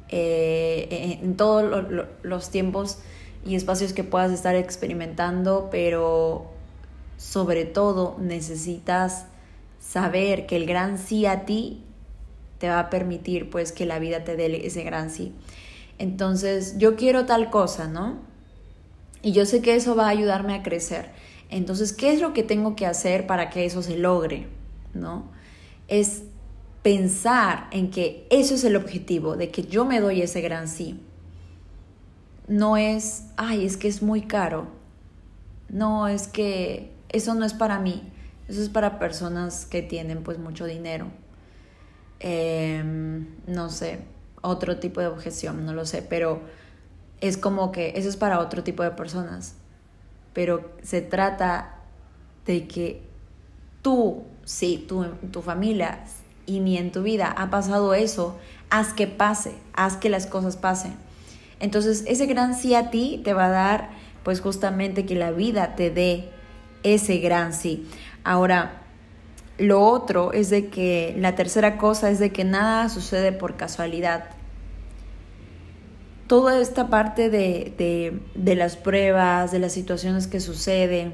eh, 0.09 1.19
en 1.21 1.37
todos 1.37 2.05
los 2.21 2.49
tiempos 2.49 2.99
y 3.45 3.55
espacios 3.55 3.93
que 3.93 4.03
puedas 4.03 4.31
estar 4.31 4.55
experimentando, 4.55 5.69
pero 5.71 6.51
sobre 7.17 7.63
todo 7.63 8.17
necesitas 8.19 9.25
saber 9.79 10.47
que 10.47 10.57
el 10.57 10.65
gran 10.65 10.97
sí 10.97 11.25
a 11.25 11.45
ti 11.45 11.81
te 12.57 12.67
va 12.67 12.79
a 12.79 12.89
permitir 12.89 13.49
pues 13.49 13.71
que 13.71 13.85
la 13.85 13.99
vida 13.99 14.25
te 14.25 14.35
dé 14.35 14.67
ese 14.67 14.83
gran 14.83 15.09
sí. 15.09 15.33
Entonces, 15.97 16.77
yo 16.77 16.97
quiero 16.97 17.25
tal 17.25 17.49
cosa, 17.49 17.87
¿no? 17.87 18.19
Y 19.21 19.31
yo 19.31 19.45
sé 19.45 19.61
que 19.61 19.75
eso 19.75 19.95
va 19.95 20.07
a 20.07 20.09
ayudarme 20.09 20.55
a 20.55 20.63
crecer. 20.63 21.11
Entonces, 21.51 21.91
¿qué 21.91 22.13
es 22.13 22.21
lo 22.21 22.33
que 22.33 22.43
tengo 22.43 22.77
que 22.77 22.85
hacer 22.85 23.27
para 23.27 23.49
que 23.49 23.65
eso 23.65 23.83
se 23.83 23.97
logre? 23.97 24.47
¿No? 24.93 25.29
Es 25.89 26.23
pensar 26.81 27.67
en 27.71 27.91
que 27.91 28.25
eso 28.31 28.55
es 28.55 28.63
el 28.63 28.77
objetivo, 28.77 29.35
de 29.35 29.51
que 29.51 29.63
yo 29.63 29.83
me 29.83 29.99
doy 29.99 30.21
ese 30.21 30.39
gran 30.41 30.69
sí. 30.69 30.99
No 32.47 32.77
es, 32.77 33.25
ay, 33.35 33.65
es 33.65 33.75
que 33.75 33.89
es 33.89 34.01
muy 34.01 34.21
caro. 34.21 34.67
No, 35.67 36.07
es 36.07 36.27
que 36.27 36.93
eso 37.09 37.35
no 37.35 37.45
es 37.45 37.53
para 37.53 37.79
mí. 37.79 38.01
Eso 38.47 38.61
es 38.61 38.69
para 38.69 38.97
personas 38.97 39.65
que 39.65 39.81
tienen 39.81 40.23
pues 40.23 40.39
mucho 40.39 40.65
dinero. 40.65 41.07
Em, 42.19 43.27
no 43.45 43.69
sé, 43.69 43.99
otro 44.41 44.77
tipo 44.77 45.01
de 45.01 45.07
objeción, 45.07 45.65
no 45.65 45.73
lo 45.73 45.85
sé, 45.85 46.01
pero 46.01 46.41
es 47.19 47.37
como 47.37 47.71
que 47.71 47.93
eso 47.95 48.07
es 48.07 48.15
para 48.15 48.39
otro 48.39 48.63
tipo 48.63 48.83
de 48.83 48.91
personas 48.91 49.55
pero 50.33 50.71
se 50.81 51.01
trata 51.01 51.75
de 52.45 52.67
que 52.67 53.01
tú, 53.81 54.23
sí, 54.45 54.83
tú, 54.87 55.05
tu 55.31 55.41
familia 55.41 56.03
y 56.45 56.59
ni 56.59 56.77
en 56.77 56.91
tu 56.91 57.03
vida 57.03 57.33
ha 57.37 57.49
pasado 57.49 57.93
eso, 57.93 58.37
haz 58.69 58.93
que 58.93 59.07
pase, 59.07 59.53
haz 59.73 59.97
que 59.97 60.09
las 60.09 60.27
cosas 60.27 60.57
pasen. 60.57 60.93
Entonces, 61.59 62.03
ese 62.07 62.25
gran 62.25 62.55
sí 62.55 62.73
a 62.73 62.89
ti 62.89 63.21
te 63.23 63.33
va 63.33 63.45
a 63.45 63.49
dar, 63.49 63.89
pues 64.23 64.41
justamente 64.41 65.05
que 65.05 65.15
la 65.15 65.31
vida 65.31 65.75
te 65.75 65.91
dé 65.91 66.29
ese 66.83 67.17
gran 67.17 67.53
sí. 67.53 67.87
Ahora, 68.23 68.81
lo 69.57 69.81
otro 69.83 70.33
es 70.33 70.49
de 70.49 70.69
que, 70.69 71.15
la 71.19 71.35
tercera 71.35 71.77
cosa 71.77 72.09
es 72.09 72.17
de 72.17 72.31
que 72.31 72.43
nada 72.43 72.89
sucede 72.89 73.31
por 73.31 73.57
casualidad 73.57 74.25
toda 76.31 76.61
esta 76.61 76.87
parte 76.87 77.29
de, 77.29 78.21
las 78.55 78.77
pruebas, 78.77 79.51
de 79.51 79.59
las 79.59 79.73
situaciones 79.73 80.27
que 80.27 80.39
suceden, 80.39 81.13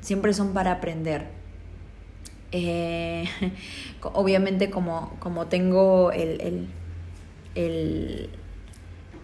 siempre 0.00 0.34
son 0.34 0.52
para 0.52 0.72
aprender. 0.72 1.28
Eh, 2.50 3.28
obviamente 4.02 4.68
como, 4.68 5.14
como 5.20 5.46
tengo 5.46 6.10
el, 6.10 6.68
el, 7.54 8.30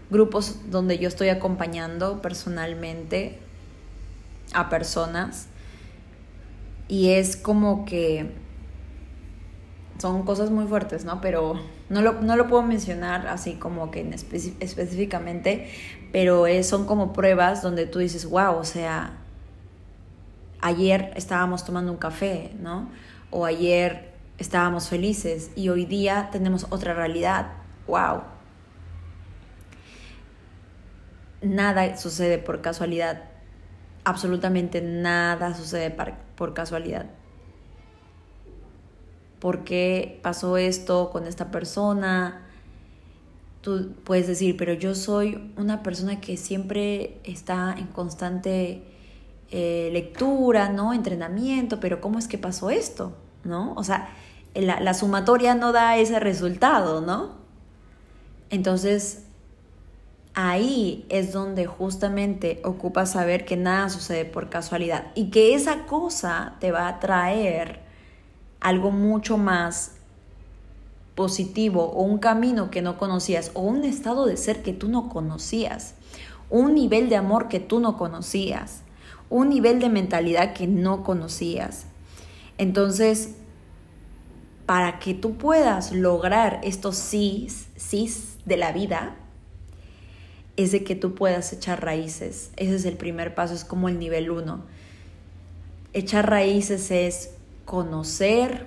grupos 0.08 0.70
donde 0.70 1.00
yo 1.00 1.08
estoy 1.08 1.30
acompañando 1.30 2.22
personalmente 2.22 3.40
a 4.54 4.68
personas 4.68 5.48
y 6.86 7.08
es 7.08 7.36
como 7.36 7.84
que 7.86 8.30
son 9.98 10.22
cosas 10.22 10.52
muy 10.52 10.68
fuertes, 10.68 11.04
¿no? 11.04 11.20
Pero 11.20 11.60
no 11.92 12.36
lo, 12.36 12.48
puedo 12.48 12.62
mencionar 12.62 13.26
así 13.26 13.54
como 13.54 13.90
que 13.90 14.00
específicamente, 14.60 15.70
pero 16.10 16.46
son 16.62 16.86
como 16.86 17.12
pruebas 17.12 17.60
donde 17.60 17.86
tú 17.86 17.98
dices, 17.98 18.24
wow, 18.24 18.56
o 18.56 18.64
sea, 18.64 19.18
ayer 20.62 21.12
estábamos 21.16 21.66
tomando 21.66 21.92
un 21.92 21.98
café, 21.98 22.52
¿no? 22.58 22.90
O 23.30 23.44
ayer 23.44 24.10
estábamos 24.38 24.88
felices 24.88 25.50
y 25.54 25.68
hoy 25.68 25.84
día 25.84 26.30
tenemos 26.32 26.66
otra 26.70 26.94
realidad, 26.94 27.52
wow. 27.86 28.22
Nada 31.42 31.98
sucede 31.98 32.38
por 32.38 32.62
casualidad, 32.62 33.24
absolutamente 34.04 34.80
nada 34.80 35.54
sucede 35.54 35.94
por 36.36 36.54
casualidad 36.54 37.06
por 39.42 39.64
qué 39.64 40.20
pasó 40.22 40.56
esto 40.56 41.10
con 41.10 41.26
esta 41.26 41.50
persona. 41.50 42.42
Tú 43.60 43.92
puedes 44.04 44.28
decir, 44.28 44.56
pero 44.56 44.72
yo 44.72 44.94
soy 44.94 45.52
una 45.56 45.82
persona 45.82 46.20
que 46.20 46.36
siempre 46.36 47.20
está 47.24 47.74
en 47.76 47.88
constante 47.88 48.84
eh, 49.50 49.90
lectura, 49.92 50.68
¿no? 50.68 50.94
Entrenamiento, 50.94 51.80
pero 51.80 52.00
¿cómo 52.00 52.20
es 52.20 52.28
que 52.28 52.38
pasó 52.38 52.70
esto? 52.70 53.16
¿No? 53.42 53.74
O 53.74 53.82
sea, 53.82 54.10
la, 54.54 54.78
la 54.78 54.94
sumatoria 54.94 55.56
no 55.56 55.72
da 55.72 55.96
ese 55.96 56.20
resultado, 56.20 57.00
¿no? 57.00 57.32
Entonces, 58.48 59.24
ahí 60.34 61.04
es 61.08 61.32
donde 61.32 61.66
justamente 61.66 62.62
ocupa 62.62 63.06
saber 63.06 63.44
que 63.44 63.56
nada 63.56 63.88
sucede 63.88 64.24
por 64.24 64.50
casualidad 64.50 65.06
y 65.16 65.30
que 65.30 65.56
esa 65.56 65.84
cosa 65.86 66.54
te 66.60 66.70
va 66.70 66.86
a 66.86 67.00
traer 67.00 67.91
algo 68.62 68.90
mucho 68.92 69.36
más 69.36 69.92
positivo 71.14 71.84
o 71.84 72.02
un 72.02 72.18
camino 72.18 72.70
que 72.70 72.80
no 72.80 72.96
conocías 72.96 73.50
o 73.54 73.60
un 73.60 73.84
estado 73.84 74.24
de 74.24 74.36
ser 74.36 74.62
que 74.62 74.72
tú 74.72 74.88
no 74.88 75.08
conocías, 75.08 75.94
un 76.48 76.74
nivel 76.74 77.08
de 77.08 77.16
amor 77.16 77.48
que 77.48 77.60
tú 77.60 77.80
no 77.80 77.98
conocías, 77.98 78.82
un 79.28 79.48
nivel 79.48 79.80
de 79.80 79.88
mentalidad 79.88 80.54
que 80.54 80.66
no 80.66 81.02
conocías. 81.02 81.86
Entonces, 82.56 83.34
para 84.64 84.98
que 85.00 85.12
tú 85.12 85.34
puedas 85.36 85.92
lograr 85.92 86.60
estos 86.62 86.96
sís, 86.96 87.66
sís 87.76 88.38
de 88.46 88.56
la 88.56 88.72
vida, 88.72 89.16
es 90.56 90.70
de 90.70 90.84
que 90.84 90.94
tú 90.94 91.14
puedas 91.14 91.52
echar 91.52 91.82
raíces. 91.82 92.52
Ese 92.56 92.76
es 92.76 92.84
el 92.84 92.96
primer 92.96 93.34
paso, 93.34 93.54
es 93.54 93.64
como 93.64 93.88
el 93.88 93.98
nivel 93.98 94.30
uno. 94.30 94.64
Echar 95.94 96.30
raíces 96.30 96.90
es 96.90 97.30
conocer 97.72 98.66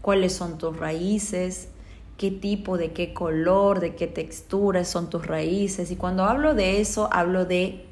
cuáles 0.00 0.32
son 0.32 0.56
tus 0.56 0.74
raíces, 0.78 1.68
qué 2.16 2.30
tipo, 2.30 2.78
de 2.78 2.92
qué 2.92 3.12
color, 3.12 3.78
de 3.78 3.94
qué 3.94 4.06
textura 4.06 4.86
son 4.86 5.10
tus 5.10 5.26
raíces. 5.26 5.90
Y 5.90 5.96
cuando 5.96 6.24
hablo 6.24 6.54
de 6.54 6.80
eso, 6.80 7.10
hablo 7.12 7.44
de 7.44 7.84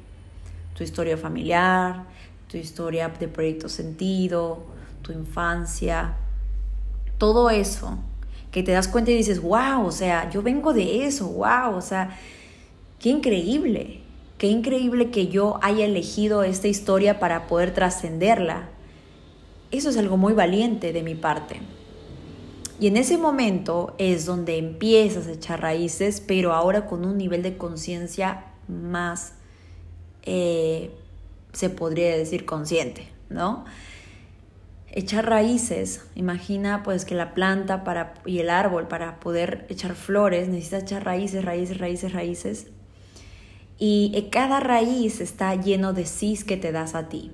tu 0.73 0.83
historia 0.83 1.15
familiar, 1.15 2.05
tu 2.47 2.57
historia 2.57 3.09
de 3.09 3.27
proyecto 3.27 3.69
sentido, 3.69 4.63
tu 5.03 5.11
infancia, 5.11 6.17
todo 7.19 7.51
eso 7.51 7.99
que 8.49 8.63
te 8.63 8.71
das 8.71 8.87
cuenta 8.87 9.11
y 9.11 9.17
dices, 9.17 9.43
wow, 9.43 9.85
o 9.85 9.91
sea, 9.91 10.27
yo 10.31 10.41
vengo 10.41 10.73
de 10.73 11.05
eso, 11.05 11.27
wow, 11.27 11.75
o 11.75 11.81
sea, 11.81 12.17
qué 12.97 13.09
increíble, 13.09 14.01
qué 14.39 14.47
increíble 14.47 15.11
que 15.11 15.27
yo 15.27 15.59
haya 15.61 15.85
elegido 15.85 16.41
esta 16.41 16.67
historia 16.67 17.19
para 17.19 17.45
poder 17.45 17.75
trascenderla 17.75 18.69
eso 19.71 19.89
es 19.89 19.97
algo 19.97 20.17
muy 20.17 20.33
valiente 20.33 20.93
de 20.93 21.01
mi 21.01 21.15
parte. 21.15 21.61
Y 22.79 22.87
en 22.87 22.97
ese 22.97 23.17
momento 23.17 23.93
es 23.99 24.25
donde 24.25 24.57
empiezas 24.57 25.27
a 25.27 25.33
echar 25.33 25.61
raíces, 25.61 26.19
pero 26.19 26.53
ahora 26.53 26.87
con 26.87 27.05
un 27.05 27.15
nivel 27.17 27.43
de 27.43 27.55
conciencia 27.55 28.45
más, 28.67 29.33
eh, 30.23 30.91
se 31.53 31.69
podría 31.69 32.17
decir, 32.17 32.45
consciente, 32.45 33.07
¿no? 33.29 33.65
Echar 34.89 35.29
raíces, 35.29 36.05
imagina 36.15 36.81
pues 36.83 37.05
que 37.05 37.13
la 37.13 37.33
planta 37.33 37.83
para, 37.83 38.15
y 38.25 38.39
el 38.39 38.49
árbol 38.49 38.87
para 38.87 39.19
poder 39.19 39.67
echar 39.69 39.95
flores 39.95 40.49
necesita 40.49 40.79
echar 40.79 41.05
raíces, 41.05 41.45
raíces, 41.45 41.77
raíces, 41.77 42.13
raíces. 42.13 42.67
Y 43.77 44.27
cada 44.31 44.59
raíz 44.59 45.21
está 45.21 45.55
lleno 45.55 45.93
de 45.93 46.05
cis 46.05 46.43
que 46.43 46.57
te 46.57 46.71
das 46.71 46.93
a 46.93 47.09
ti. 47.09 47.31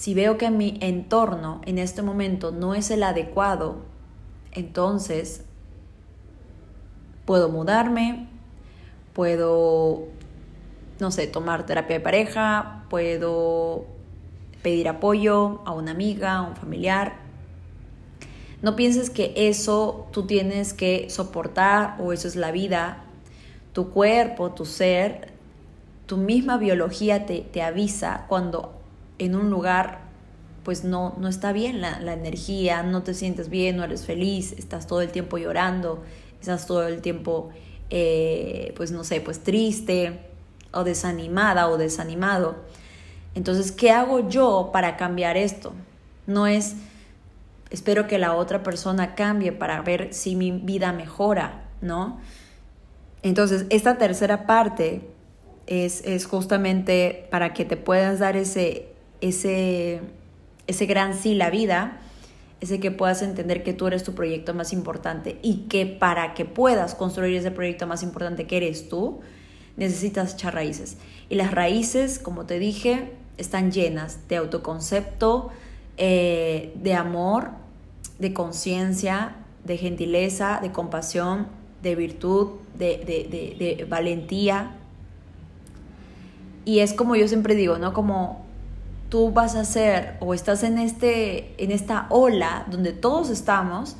Si 0.00 0.14
veo 0.14 0.38
que 0.38 0.50
mi 0.50 0.78
entorno 0.80 1.60
en 1.66 1.78
este 1.78 2.00
momento 2.00 2.52
no 2.52 2.74
es 2.74 2.90
el 2.90 3.02
adecuado, 3.02 3.82
entonces 4.50 5.44
puedo 7.26 7.50
mudarme, 7.50 8.26
puedo, 9.12 10.04
no 11.00 11.10
sé, 11.10 11.26
tomar 11.26 11.66
terapia 11.66 11.98
de 11.98 12.00
pareja, 12.00 12.86
puedo 12.88 13.84
pedir 14.62 14.88
apoyo 14.88 15.60
a 15.66 15.72
una 15.72 15.90
amiga, 15.90 16.36
a 16.36 16.42
un 16.48 16.56
familiar. 16.56 17.16
No 18.62 18.76
pienses 18.76 19.10
que 19.10 19.34
eso 19.36 20.08
tú 20.12 20.26
tienes 20.26 20.72
que 20.72 21.10
soportar 21.10 21.96
o 22.00 22.14
eso 22.14 22.26
es 22.26 22.36
la 22.36 22.52
vida. 22.52 23.04
Tu 23.74 23.90
cuerpo, 23.90 24.52
tu 24.52 24.64
ser, 24.64 25.34
tu 26.06 26.16
misma 26.16 26.56
biología 26.56 27.26
te, 27.26 27.40
te 27.42 27.60
avisa 27.60 28.24
cuando 28.30 28.79
en 29.20 29.36
un 29.36 29.50
lugar 29.50 30.10
pues 30.64 30.84
no, 30.84 31.14
no 31.18 31.28
está 31.28 31.52
bien 31.52 31.80
la, 31.80 32.00
la, 32.00 32.12
energía, 32.12 32.82
no 32.82 33.02
te 33.02 33.14
sientes 33.14 33.48
bien, 33.48 33.76
no 33.76 33.84
eres 33.84 34.04
feliz, 34.04 34.52
estás 34.52 34.86
todo 34.86 35.00
el 35.00 35.10
tiempo 35.10 35.38
llorando, 35.38 36.02
estás 36.40 36.66
todo 36.66 36.86
el 36.86 37.00
tiempo, 37.00 37.50
eh, 37.88 38.74
pues 38.76 38.90
no 38.92 39.04
sé, 39.04 39.20
pues 39.20 39.42
triste 39.42 40.20
o 40.72 40.84
desanimada 40.84 41.68
o 41.68 41.78
desanimado. 41.78 42.56
Entonces, 43.34 43.72
¿qué 43.72 43.90
hago 43.90 44.28
yo 44.28 44.70
para 44.72 44.96
cambiar 44.96 45.36
esto? 45.36 45.72
No 46.26 46.46
es, 46.46 46.76
espero 47.70 48.06
que 48.06 48.18
la 48.18 48.34
otra 48.34 48.62
persona 48.62 49.14
cambie 49.14 49.52
para 49.52 49.80
ver 49.82 50.12
si 50.12 50.36
mi 50.36 50.50
vida 50.50 50.92
mejora, 50.92 51.64
¿no? 51.80 52.20
Entonces, 53.22 53.66
esta 53.70 53.98
tercera 53.98 54.46
parte 54.46 55.02
es, 55.66 56.04
es 56.04 56.26
justamente 56.26 57.28
para 57.30 57.54
que 57.54 57.64
te 57.64 57.76
puedas 57.76 58.18
dar 58.18 58.36
ese, 58.36 58.90
ese 59.20 60.00
ese 60.70 60.86
gran 60.86 61.14
sí 61.14 61.34
la 61.34 61.50
vida, 61.50 61.98
ese 62.60 62.80
que 62.80 62.90
puedas 62.90 63.22
entender 63.22 63.62
que 63.62 63.72
tú 63.72 63.86
eres 63.86 64.04
tu 64.04 64.14
proyecto 64.14 64.54
más 64.54 64.72
importante 64.72 65.38
y 65.42 65.66
que 65.68 65.86
para 65.86 66.34
que 66.34 66.44
puedas 66.44 66.94
construir 66.94 67.36
ese 67.36 67.50
proyecto 67.50 67.86
más 67.86 68.02
importante 68.02 68.46
que 68.46 68.56
eres 68.58 68.88
tú, 68.88 69.20
necesitas 69.76 70.34
echar 70.34 70.54
raíces. 70.54 70.96
Y 71.28 71.34
las 71.34 71.52
raíces, 71.52 72.18
como 72.18 72.46
te 72.46 72.58
dije, 72.58 73.12
están 73.38 73.72
llenas 73.72 74.28
de 74.28 74.36
autoconcepto, 74.36 75.50
eh, 75.96 76.72
de 76.76 76.94
amor, 76.94 77.50
de 78.18 78.32
conciencia, 78.32 79.36
de 79.64 79.76
gentileza, 79.76 80.60
de 80.62 80.70
compasión, 80.70 81.48
de 81.82 81.94
virtud, 81.94 82.52
de, 82.78 82.98
de, 82.98 83.76
de 83.78 83.84
valentía. 83.86 84.76
Y 86.64 86.80
es 86.80 86.92
como 86.92 87.16
yo 87.16 87.26
siempre 87.26 87.54
digo, 87.54 87.78
¿no? 87.78 87.94
Como 87.94 88.49
tú 89.10 89.32
vas 89.32 89.56
a 89.56 89.64
ser 89.64 90.16
o 90.20 90.32
estás 90.32 90.62
en, 90.62 90.78
este, 90.78 91.62
en 91.62 91.72
esta 91.72 92.06
ola 92.08 92.66
donde 92.70 92.92
todos 92.92 93.28
estamos, 93.28 93.96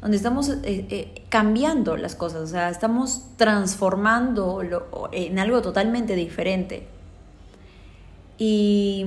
donde 0.00 0.16
estamos 0.16 0.48
eh, 0.50 0.60
eh, 0.64 1.24
cambiando 1.30 1.96
las 1.96 2.14
cosas, 2.14 2.42
o 2.42 2.46
sea, 2.46 2.68
estamos 2.68 3.24
transformando 3.36 4.60
en 5.10 5.38
algo 5.38 5.62
totalmente 5.62 6.14
diferente. 6.14 6.86
Y 8.38 9.06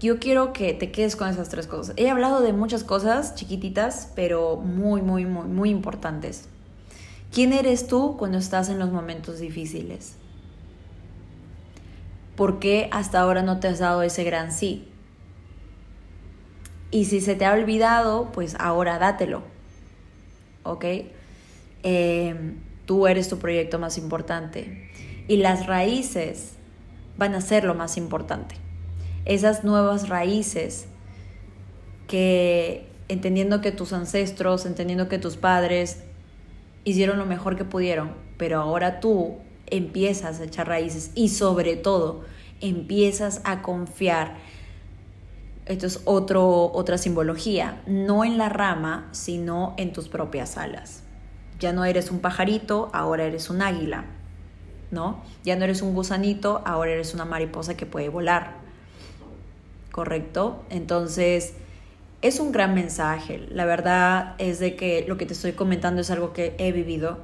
yo 0.00 0.18
quiero 0.18 0.52
que 0.52 0.72
te 0.74 0.92
quedes 0.92 1.16
con 1.16 1.28
esas 1.28 1.48
tres 1.48 1.66
cosas. 1.66 1.94
He 1.96 2.10
hablado 2.10 2.40
de 2.40 2.52
muchas 2.52 2.84
cosas 2.84 3.34
chiquititas, 3.34 4.12
pero 4.14 4.56
muy, 4.56 5.02
muy, 5.02 5.24
muy, 5.24 5.48
muy 5.48 5.70
importantes. 5.70 6.48
¿Quién 7.32 7.52
eres 7.52 7.86
tú 7.86 8.16
cuando 8.16 8.38
estás 8.38 8.68
en 8.68 8.78
los 8.78 8.90
momentos 8.92 9.40
difíciles? 9.40 10.16
¿Por 12.36 12.58
qué 12.58 12.88
hasta 12.92 13.20
ahora 13.20 13.42
no 13.42 13.60
te 13.60 13.68
has 13.68 13.78
dado 13.78 14.02
ese 14.02 14.24
gran 14.24 14.52
sí? 14.52 14.88
Y 16.90 17.06
si 17.06 17.20
se 17.20 17.34
te 17.34 17.44
ha 17.44 17.52
olvidado, 17.52 18.30
pues 18.32 18.56
ahora 18.58 18.98
dátelo. 18.98 19.42
¿Ok? 20.62 20.84
Em, 21.82 22.56
tú 22.86 23.06
eres 23.06 23.28
tu 23.28 23.38
proyecto 23.38 23.78
más 23.78 23.98
importante. 23.98 24.90
Y 25.28 25.38
las 25.38 25.66
raíces 25.66 26.52
van 27.18 27.34
a 27.34 27.40
ser 27.40 27.64
lo 27.64 27.74
más 27.74 27.96
importante. 27.96 28.54
Esas 29.24 29.64
nuevas 29.64 30.08
raíces 30.08 30.86
que 32.06 32.86
entendiendo 33.08 33.60
que 33.60 33.72
tus 33.72 33.92
ancestros, 33.92 34.66
entendiendo 34.66 35.08
que 35.08 35.18
tus 35.18 35.36
padres 35.36 36.02
hicieron 36.84 37.18
lo 37.18 37.26
mejor 37.26 37.56
que 37.56 37.64
pudieron, 37.64 38.12
pero 38.36 38.60
ahora 38.60 39.00
tú 39.00 39.38
empiezas 39.68 40.40
a 40.40 40.44
echar 40.44 40.68
raíces 40.68 41.10
y 41.14 41.28
sobre 41.28 41.76
todo 41.76 42.24
empiezas 42.60 43.40
a 43.44 43.62
confiar. 43.62 44.36
Esto 45.66 45.86
es 45.86 46.00
otro, 46.04 46.70
otra 46.72 46.96
simbología, 46.96 47.82
no 47.86 48.24
en 48.24 48.38
la 48.38 48.48
rama, 48.48 49.08
sino 49.12 49.74
en 49.76 49.92
tus 49.92 50.08
propias 50.08 50.56
alas. 50.56 51.02
Ya 51.58 51.72
no 51.72 51.84
eres 51.84 52.10
un 52.10 52.20
pajarito, 52.20 52.90
ahora 52.92 53.24
eres 53.24 53.50
un 53.50 53.62
águila, 53.62 54.04
¿no? 54.90 55.22
Ya 55.42 55.56
no 55.56 55.64
eres 55.64 55.82
un 55.82 55.94
gusanito, 55.94 56.62
ahora 56.64 56.92
eres 56.92 57.14
una 57.14 57.24
mariposa 57.24 57.76
que 57.76 57.86
puede 57.86 58.08
volar. 58.08 58.58
¿Correcto? 59.90 60.62
Entonces, 60.70 61.54
es 62.22 62.38
un 62.38 62.52
gran 62.52 62.74
mensaje. 62.74 63.46
La 63.50 63.64
verdad 63.64 64.34
es 64.38 64.58
de 64.58 64.76
que 64.76 65.04
lo 65.08 65.16
que 65.16 65.26
te 65.26 65.32
estoy 65.32 65.52
comentando 65.52 66.00
es 66.00 66.10
algo 66.10 66.32
que 66.32 66.54
he 66.58 66.72
vivido 66.72 67.18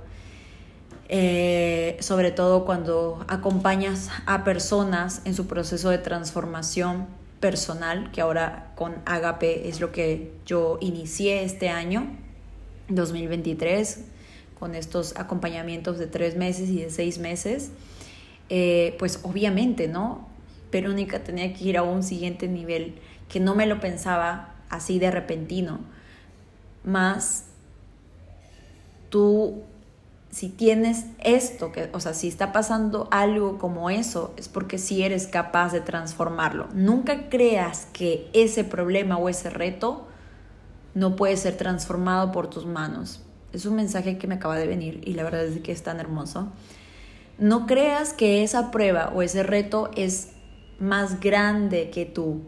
eh, 1.14 1.98
sobre 2.00 2.30
todo 2.30 2.64
cuando 2.64 3.22
acompañas 3.28 4.08
a 4.24 4.44
personas 4.44 5.20
en 5.26 5.34
su 5.34 5.46
proceso 5.46 5.90
de 5.90 5.98
transformación 5.98 7.06
personal, 7.38 8.10
que 8.12 8.22
ahora 8.22 8.72
con 8.76 8.94
Agape 9.04 9.68
es 9.68 9.78
lo 9.78 9.92
que 9.92 10.32
yo 10.46 10.78
inicié 10.80 11.44
este 11.44 11.68
año, 11.68 12.06
2023, 12.88 14.04
con 14.58 14.74
estos 14.74 15.14
acompañamientos 15.18 15.98
de 15.98 16.06
tres 16.06 16.34
meses 16.34 16.70
y 16.70 16.80
de 16.80 16.88
seis 16.88 17.18
meses, 17.18 17.72
eh, 18.48 18.96
pues 18.98 19.20
obviamente, 19.22 19.88
¿no? 19.88 20.26
Verónica 20.70 21.22
tenía 21.22 21.52
que 21.52 21.62
ir 21.62 21.76
a 21.76 21.82
un 21.82 22.02
siguiente 22.02 22.48
nivel 22.48 22.94
que 23.28 23.38
no 23.38 23.54
me 23.54 23.66
lo 23.66 23.80
pensaba 23.80 24.54
así 24.70 24.98
de 24.98 25.10
repentino, 25.10 25.80
más 26.84 27.48
tú 29.10 29.62
si 30.32 30.48
tienes 30.48 31.04
esto, 31.22 31.72
que, 31.72 31.90
o 31.92 32.00
sea, 32.00 32.14
si 32.14 32.26
está 32.26 32.52
pasando 32.52 33.06
algo 33.10 33.58
como 33.58 33.90
eso, 33.90 34.32
es 34.38 34.48
porque 34.48 34.78
sí 34.78 35.02
eres 35.02 35.26
capaz 35.26 35.72
de 35.72 35.82
transformarlo. 35.82 36.68
Nunca 36.72 37.28
creas 37.28 37.86
que 37.92 38.30
ese 38.32 38.64
problema 38.64 39.18
o 39.18 39.28
ese 39.28 39.50
reto 39.50 40.06
no 40.94 41.16
puede 41.16 41.36
ser 41.36 41.58
transformado 41.58 42.32
por 42.32 42.48
tus 42.48 42.64
manos. 42.64 43.20
Es 43.52 43.66
un 43.66 43.76
mensaje 43.76 44.16
que 44.16 44.26
me 44.26 44.36
acaba 44.36 44.56
de 44.56 44.66
venir 44.66 45.02
y 45.04 45.12
la 45.12 45.22
verdad 45.22 45.44
es 45.44 45.60
que 45.60 45.70
es 45.70 45.82
tan 45.82 46.00
hermoso. 46.00 46.48
No 47.36 47.66
creas 47.66 48.14
que 48.14 48.42
esa 48.42 48.70
prueba 48.70 49.12
o 49.14 49.20
ese 49.20 49.42
reto 49.42 49.90
es 49.96 50.30
más 50.78 51.20
grande 51.20 51.90
que 51.90 52.06
tú. 52.06 52.40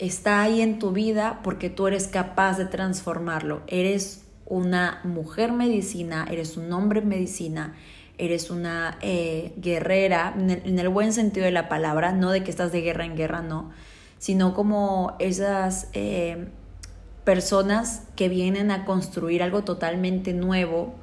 Está 0.00 0.42
ahí 0.42 0.62
en 0.62 0.80
tu 0.80 0.90
vida 0.90 1.38
porque 1.44 1.70
tú 1.70 1.86
eres 1.86 2.08
capaz 2.08 2.58
de 2.58 2.66
transformarlo. 2.66 3.62
Eres 3.68 4.23
una 4.46 5.00
mujer 5.04 5.52
medicina, 5.52 6.26
eres 6.30 6.56
un 6.56 6.72
hombre 6.72 7.00
medicina, 7.00 7.74
eres 8.18 8.50
una 8.50 8.98
eh, 9.00 9.52
guerrera, 9.56 10.34
en 10.36 10.78
el, 10.78 10.88
buen 10.88 11.12
sentido 11.12 11.46
de 11.46 11.52
la 11.52 11.68
palabra, 11.68 12.12
no 12.12 12.30
de 12.30 12.44
que 12.44 12.50
estás 12.50 12.72
de 12.72 12.80
guerra 12.80 13.04
en 13.04 13.16
guerra, 13.16 13.42
no, 13.42 13.70
sino 14.18 14.54
como 14.54 15.16
esas 15.18 15.88
eh, 15.94 16.48
personas 17.24 18.02
que 18.16 18.28
vienen 18.28 18.70
a 18.70 18.84
construir 18.84 19.42
algo 19.42 19.64
totalmente 19.64 20.32
nuevo, 20.32 20.94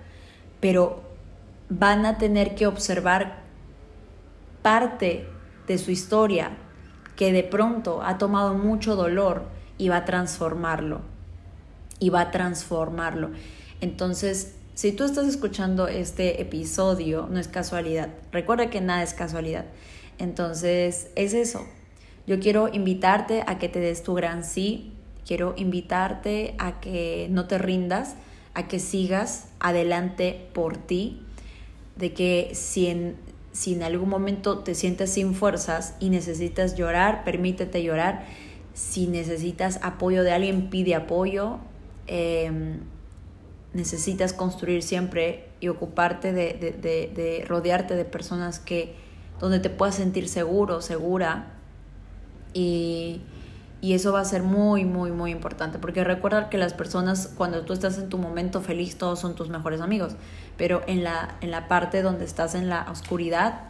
pero 0.60 1.02
van 1.70 2.06
a 2.06 2.18
tener 2.18 2.56
que 2.56 2.68
observar 2.68 3.42
parte 4.62 5.28
de 5.68 5.78
su 5.78 5.92
historia 5.92 6.58
que 7.16 7.32
de 7.32 7.44
pronto 7.44 8.02
ha 8.04 8.18
tomado 8.18 8.54
mucho 8.54 8.96
dolor 8.96 9.46
y 9.78 9.90
va 9.90 9.98
a 9.98 10.06
transformarlo 10.06 11.02
y 12.02 12.10
va 12.10 12.22
a 12.22 12.32
transformarlo. 12.32 13.30
Entonces, 13.80 14.56
si 14.74 14.92
tú 14.92 15.06
estás 15.06 15.28
escuchando 15.28 15.88
este 15.88 16.42
episodio, 16.42 17.30
no 17.32 17.40
es 17.40 17.48
casualidad. 17.48 18.10
Recuerda 18.32 18.70
que 18.70 18.82
nada 18.82 19.04
es 19.04 19.14
casualidad. 19.14 19.66
Entonces, 20.18 21.10
es 21.16 21.34
eso. 21.34 21.66
Yo 22.26 22.40
quiero 22.40 22.68
invitarte 22.74 23.44
a 23.46 23.60
que 23.60 23.70
te 23.70 23.80
des 23.80 24.02
tu 24.04 24.16
gran 24.16 24.44
sí. 24.44 24.94
Quiero 25.26 25.54
invitarte 25.56 26.56
a 26.58 26.80
que 26.80 27.28
no 27.30 27.48
te 27.48 27.60
rindas, 27.60 28.16
a 28.56 28.68
que 28.68 28.80
sigas 28.80 29.48
adelante 29.60 30.50
por 30.54 30.78
ti. 30.78 31.22
De 31.96 32.14
que 32.14 32.52
si 32.54 32.88
en, 32.88 33.16
si 33.52 33.76
en 33.76 33.84
algún 33.84 34.10
momento 34.10 34.60
te 34.60 34.74
sientes 34.74 35.12
sin 35.12 35.36
fuerzas 35.36 35.96
y 36.00 36.10
necesitas 36.10 36.76
llorar, 36.76 37.24
permítete 37.24 37.84
llorar. 37.84 38.26
Si 38.74 39.06
necesitas 39.06 39.80
apoyo 39.84 40.24
de 40.24 40.32
alguien, 40.32 40.72
pide 40.72 40.96
apoyo. 40.96 41.60
Em, 42.08 42.80
necesitas 43.74 44.34
construir 44.34 44.84
siempre 44.84 45.50
y 45.60 45.70
ocuparte 45.70 46.34
de, 46.34 47.46
rodearte 47.48 47.96
de 47.96 48.06
personas 48.06 48.60
que 48.60 48.96
donde 49.40 49.60
te 49.60 49.70
puedas 49.70 49.96
sentir 49.96 50.28
seguro, 50.28 50.82
segura 50.82 51.54
y, 52.54 53.22
y, 53.80 53.94
eso 53.94 54.12
va 54.12 54.20
a 54.20 54.26
ser 54.26 54.44
muy, 54.44 54.84
muy, 54.84 55.12
muy 55.12 55.32
importante 55.32 55.80
porque 55.80 56.04
recuerda 56.04 56.50
que 56.50 56.58
las 56.58 56.74
personas 56.74 57.32
cuando 57.38 57.62
tú 57.62 57.72
estás 57.72 57.98
en 57.98 58.10
tu 58.10 58.18
momento 58.18 58.62
feliz 58.62 58.98
todos 58.98 59.20
son 59.20 59.36
tus 59.36 59.50
mejores 59.50 59.80
amigos, 59.80 60.16
pero 60.58 60.82
en 60.86 61.04
la, 61.04 61.36
en 61.40 61.50
la 61.50 61.70
parte 61.70 62.02
donde 62.02 62.26
estás 62.26 62.56
en 62.56 62.68
la 62.68 62.88
oscuridad, 62.92 63.70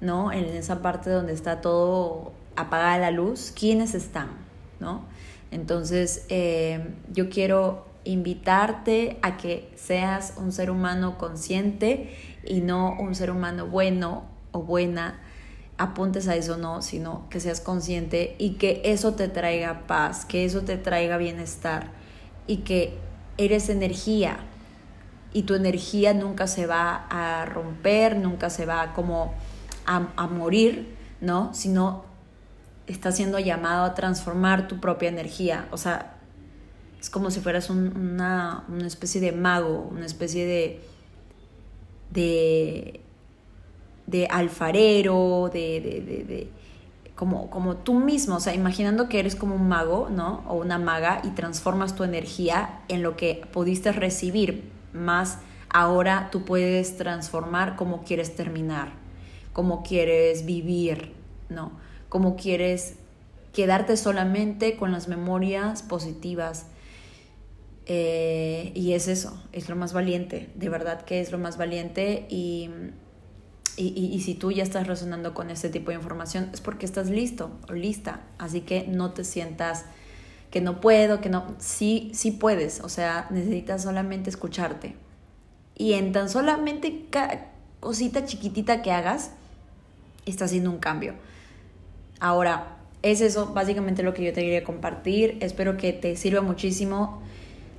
¿no? 0.00 0.32
En 0.32 0.44
esa 0.46 0.82
parte 0.82 1.10
donde 1.10 1.32
está 1.32 1.60
todo 1.60 2.32
apagada 2.56 2.98
la 2.98 3.10
luz, 3.12 3.52
¿quiénes 3.56 3.94
están? 3.94 4.30
¿No? 4.80 5.02
Entonces, 5.50 6.26
eh, 6.28 6.94
yo 7.12 7.30
quiero 7.30 7.86
invitarte 8.04 9.18
a 9.22 9.36
que 9.36 9.70
seas 9.76 10.34
un 10.36 10.52
ser 10.52 10.70
humano 10.70 11.18
consciente 11.18 12.16
y 12.44 12.60
no 12.60 12.96
un 12.98 13.14
ser 13.14 13.30
humano 13.30 13.66
bueno 13.66 14.24
o 14.52 14.62
buena, 14.62 15.20
apuntes 15.76 16.26
a 16.28 16.34
eso 16.34 16.56
no, 16.56 16.82
sino 16.82 17.28
que 17.28 17.38
seas 17.40 17.60
consciente 17.60 18.34
y 18.38 18.54
que 18.54 18.82
eso 18.84 19.14
te 19.14 19.28
traiga 19.28 19.86
paz, 19.86 20.24
que 20.24 20.44
eso 20.44 20.62
te 20.62 20.76
traiga 20.76 21.16
bienestar 21.18 21.90
y 22.46 22.58
que 22.58 22.96
eres 23.36 23.68
energía 23.68 24.38
y 25.32 25.42
tu 25.42 25.54
energía 25.54 26.14
nunca 26.14 26.46
se 26.46 26.66
va 26.66 27.06
a 27.10 27.44
romper, 27.44 28.16
nunca 28.16 28.50
se 28.50 28.66
va 28.66 28.92
como 28.94 29.34
a, 29.86 30.08
a 30.16 30.26
morir, 30.26 30.96
¿no? 31.20 31.52
Sino 31.54 32.07
está 32.88 33.12
siendo 33.12 33.38
llamado 33.38 33.84
a 33.84 33.94
transformar 33.94 34.68
tu 34.68 34.80
propia 34.80 35.08
energía. 35.08 35.68
O 35.70 35.76
sea, 35.76 36.16
es 37.00 37.10
como 37.10 37.30
si 37.30 37.40
fueras 37.40 37.70
una, 37.70 38.64
especie 38.84 39.20
de 39.20 39.32
mago, 39.32 39.88
una 39.90 40.06
especie 40.06 40.46
de, 40.46 40.80
de, 42.10 43.00
de 44.06 44.26
alfarero, 44.26 45.50
de, 45.52 45.80
de, 45.80 46.24
de, 46.24 46.50
como, 47.14 47.50
como 47.50 47.76
tú 47.76 47.94
mismo, 47.94 48.36
o 48.36 48.40
sea, 48.40 48.54
imaginando 48.54 49.08
que 49.08 49.18
eres 49.18 49.36
como 49.36 49.54
un 49.54 49.68
mago, 49.68 50.08
¿no? 50.10 50.44
O 50.48 50.54
una 50.54 50.78
maga 50.78 51.20
y 51.24 51.30
transformas 51.30 51.94
tu 51.94 52.04
energía 52.04 52.80
en 52.88 53.02
lo 53.02 53.16
que 53.16 53.42
pudiste 53.52 53.92
recibir, 53.92 54.70
más 54.92 55.38
ahora 55.68 56.28
tú 56.30 56.44
puedes 56.44 56.96
transformar 56.96 57.76
cómo 57.76 58.02
quieres 58.04 58.34
terminar, 58.34 58.92
cómo 59.52 59.82
quieres 59.82 60.46
vivir, 60.46 61.12
¿no? 61.48 61.72
Cómo 62.08 62.36
quieres 62.36 62.94
quedarte 63.52 63.96
solamente 63.96 64.76
con 64.76 64.92
las 64.92 65.08
memorias 65.08 65.82
positivas 65.82 66.66
eh, 67.86 68.70
y 68.74 68.92
es 68.92 69.08
eso, 69.08 69.42
es 69.52 69.70
lo 69.70 69.76
más 69.76 69.94
valiente, 69.94 70.50
de 70.54 70.68
verdad 70.68 71.02
que 71.06 71.20
es 71.20 71.32
lo 71.32 71.38
más 71.38 71.56
valiente 71.56 72.26
y, 72.28 72.68
y, 73.78 74.20
si 74.20 74.34
tú 74.34 74.52
ya 74.52 74.62
estás 74.62 74.86
resonando 74.86 75.32
con 75.32 75.50
este 75.50 75.70
tipo 75.70 75.90
de 75.90 75.96
información 75.96 76.50
es 76.52 76.60
porque 76.60 76.84
estás 76.84 77.08
listo 77.08 77.50
o 77.66 77.72
lista, 77.72 78.20
así 78.36 78.60
que 78.60 78.86
no 78.86 79.12
te 79.12 79.24
sientas 79.24 79.86
que 80.50 80.60
no 80.60 80.82
puedo, 80.82 81.22
que 81.22 81.30
no, 81.30 81.56
sí, 81.58 82.10
sí 82.12 82.30
puedes, 82.30 82.80
o 82.80 82.90
sea, 82.90 83.26
necesitas 83.30 83.82
solamente 83.84 84.28
escucharte. 84.28 84.94
Y 85.74 85.94
en 85.94 86.12
tan 86.12 86.28
solamente 86.28 87.06
cosita 87.80 88.24
chiquitita 88.24 88.82
que 88.82 88.92
hagas, 88.92 89.30
está 90.26 90.44
haciendo 90.44 90.70
un 90.70 90.78
cambio. 90.78 91.14
Ahora, 92.20 92.76
es 93.02 93.20
eso 93.20 93.52
básicamente 93.54 94.02
lo 94.02 94.14
que 94.14 94.24
yo 94.24 94.32
te 94.32 94.42
quería 94.42 94.64
compartir. 94.64 95.38
Espero 95.40 95.76
que 95.76 95.92
te 95.92 96.16
sirva 96.16 96.40
muchísimo. 96.40 97.22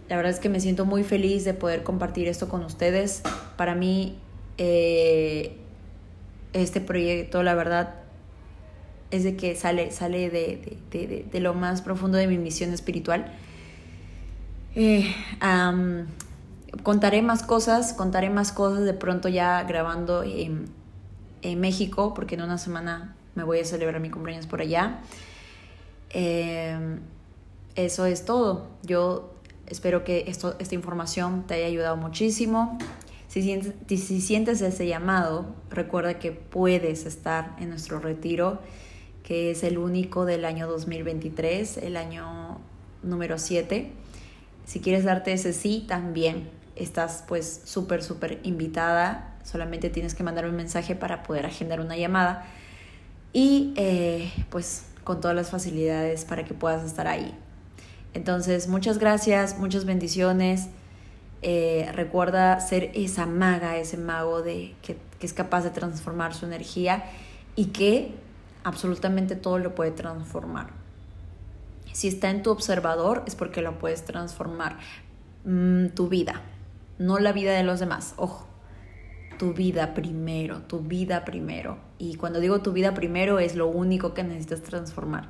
La 0.07 0.15
verdad 0.15 0.31
es 0.31 0.39
que 0.39 0.49
me 0.49 0.59
siento 0.59 0.85
muy 0.85 1.03
feliz 1.03 1.45
de 1.45 1.53
poder 1.53 1.83
compartir 1.83 2.27
esto 2.27 2.49
con 2.49 2.63
ustedes. 2.63 3.21
Para 3.57 3.75
mí, 3.75 4.17
eh, 4.57 5.55
este 6.53 6.81
proyecto, 6.81 7.43
la 7.43 7.53
verdad, 7.53 7.95
es 9.11 9.23
de 9.23 9.35
que 9.35 9.55
sale, 9.55 9.91
sale 9.91 10.29
de, 10.29 11.39
lo 11.39 11.53
más 11.53 11.81
profundo 11.81 12.17
de 12.17 12.27
mi 12.27 12.37
misión 12.37 12.73
espiritual. 12.73 13.31
Eh, 14.75 15.13
contaré 16.83 17.21
más 17.21 17.43
cosas, 17.43 17.93
contaré 17.93 18.29
más 18.29 18.51
cosas 18.51 18.83
de 18.83 18.93
pronto 18.93 19.29
ya 19.29 19.63
grabando 19.63 20.23
en, 20.23 20.69
México, 21.57 22.13
porque 22.13 22.35
en 22.35 22.41
una 22.41 22.57
semana 22.57 23.15
me 23.39 23.45
voy 23.45 23.59
a 23.59 23.65
celebrar 23.65 24.01
mi 24.01 24.09
cumpleaños 24.09 24.45
por 24.45 24.61
allá. 24.61 24.99
Eh, 26.11 26.99
eso 27.75 28.05
es 28.05 28.25
todo. 28.25 28.67
Yo 28.83 29.33
Espero 29.69 30.03
que 30.03 30.25
esto, 30.27 30.55
esta 30.59 30.73
información 30.73 31.45
te 31.45 31.53
haya 31.53 31.67
ayudado 31.67 31.95
muchísimo. 31.95 32.77
Si 33.27 33.43
sientes, 33.43 33.75
si 33.87 34.19
sientes 34.19 34.61
ese 34.61 34.87
llamado, 34.87 35.45
recuerda 35.69 36.17
que 36.17 36.31
puedes 36.31 37.05
estar 37.05 37.55
en 37.59 37.69
nuestro 37.69 37.99
retiro, 37.99 38.59
que 39.23 39.51
es 39.51 39.63
el 39.63 39.77
único 39.77 40.25
del 40.25 40.45
año 40.45 40.67
2023, 40.67 41.77
el 41.77 41.97
año 41.97 42.59
número 43.03 43.37
7. 43.37 43.91
Si 44.65 44.79
quieres 44.79 45.03
darte 45.03 45.33
ese 45.33 45.53
sí, 45.53 45.85
también 45.87 46.49
estás 46.75 47.23
pues 47.27 47.61
súper, 47.65 48.01
súper 48.01 48.39
invitada. 48.41 49.37
Solamente 49.43 49.91
tienes 49.91 50.15
que 50.15 50.23
mandar 50.23 50.47
un 50.47 50.55
mensaje 50.55 50.95
para 50.95 51.21
poder 51.21 51.45
agendar 51.45 51.79
una 51.79 51.95
llamada. 51.95 52.47
Y 53.33 53.73
eh, 53.75 54.31
pues 54.49 54.85
con 55.03 55.21
todas 55.21 55.35
las 55.35 55.49
facilidades 55.49 56.25
para 56.25 56.45
que 56.45 56.53
puedas 56.53 56.83
estar 56.83 57.07
ahí. 57.07 57.33
Entonces, 58.13 58.67
muchas 58.67 58.97
gracias, 58.97 59.57
muchas 59.57 59.85
bendiciones. 59.85 60.69
Eh, 61.41 61.89
recuerda 61.93 62.59
ser 62.59 62.91
esa 62.95 63.25
maga, 63.25 63.77
ese 63.77 63.97
mago 63.97 64.41
de, 64.41 64.75
que, 64.81 64.97
es 65.21 65.33
capaz 65.33 65.61
de 65.63 65.69
transformar 65.69 66.33
su 66.33 66.45
energía 66.45 67.05
y 67.55 67.67
que 67.67 68.13
absolutamente 68.63 69.35
todo 69.35 69.57
lo 69.57 69.75
puede 69.75 69.91
transformar. 69.91 70.71
Si 71.93 72.07
está 72.07 72.29
en 72.29 72.43
tu 72.43 72.51
observador 72.51 73.23
es 73.25 73.35
porque 73.35 73.61
lo 73.61 73.79
puedes 73.79 74.03
transformar. 74.05 74.77
Mm, 75.45 75.87
tu 75.89 76.09
vida, 76.09 76.41
no 76.97 77.19
la 77.19 77.31
vida 77.31 77.53
de 77.53 77.63
los 77.63 77.79
demás. 77.79 78.13
Ojo, 78.17 78.48
tu 79.39 79.53
vida 79.53 79.93
primero, 79.93 80.63
tu 80.63 80.81
vida 80.81 81.23
primero. 81.23 81.77
Y 81.97 82.15
cuando 82.15 82.41
digo 82.41 82.61
tu 82.61 82.73
vida 82.73 82.93
primero 82.93 83.39
es 83.39 83.55
lo 83.55 83.67
único 83.67 84.13
que 84.13 84.23
necesitas 84.23 84.61
transformar. 84.61 85.29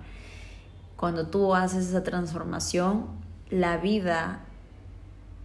Cuando 0.97 1.27
tú 1.27 1.53
haces 1.55 1.87
esa 1.87 2.03
transformación, 2.03 3.05
la 3.51 3.77
vida, 3.77 4.41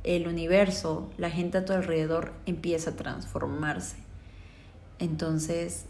el 0.02 0.26
universo, 0.26 1.10
la 1.18 1.30
gente 1.30 1.58
a 1.58 1.64
tu 1.66 1.74
alrededor 1.74 2.32
empieza 2.46 2.90
a 2.90 2.96
transformarse. 2.96 3.96
Entonces, 4.98 5.84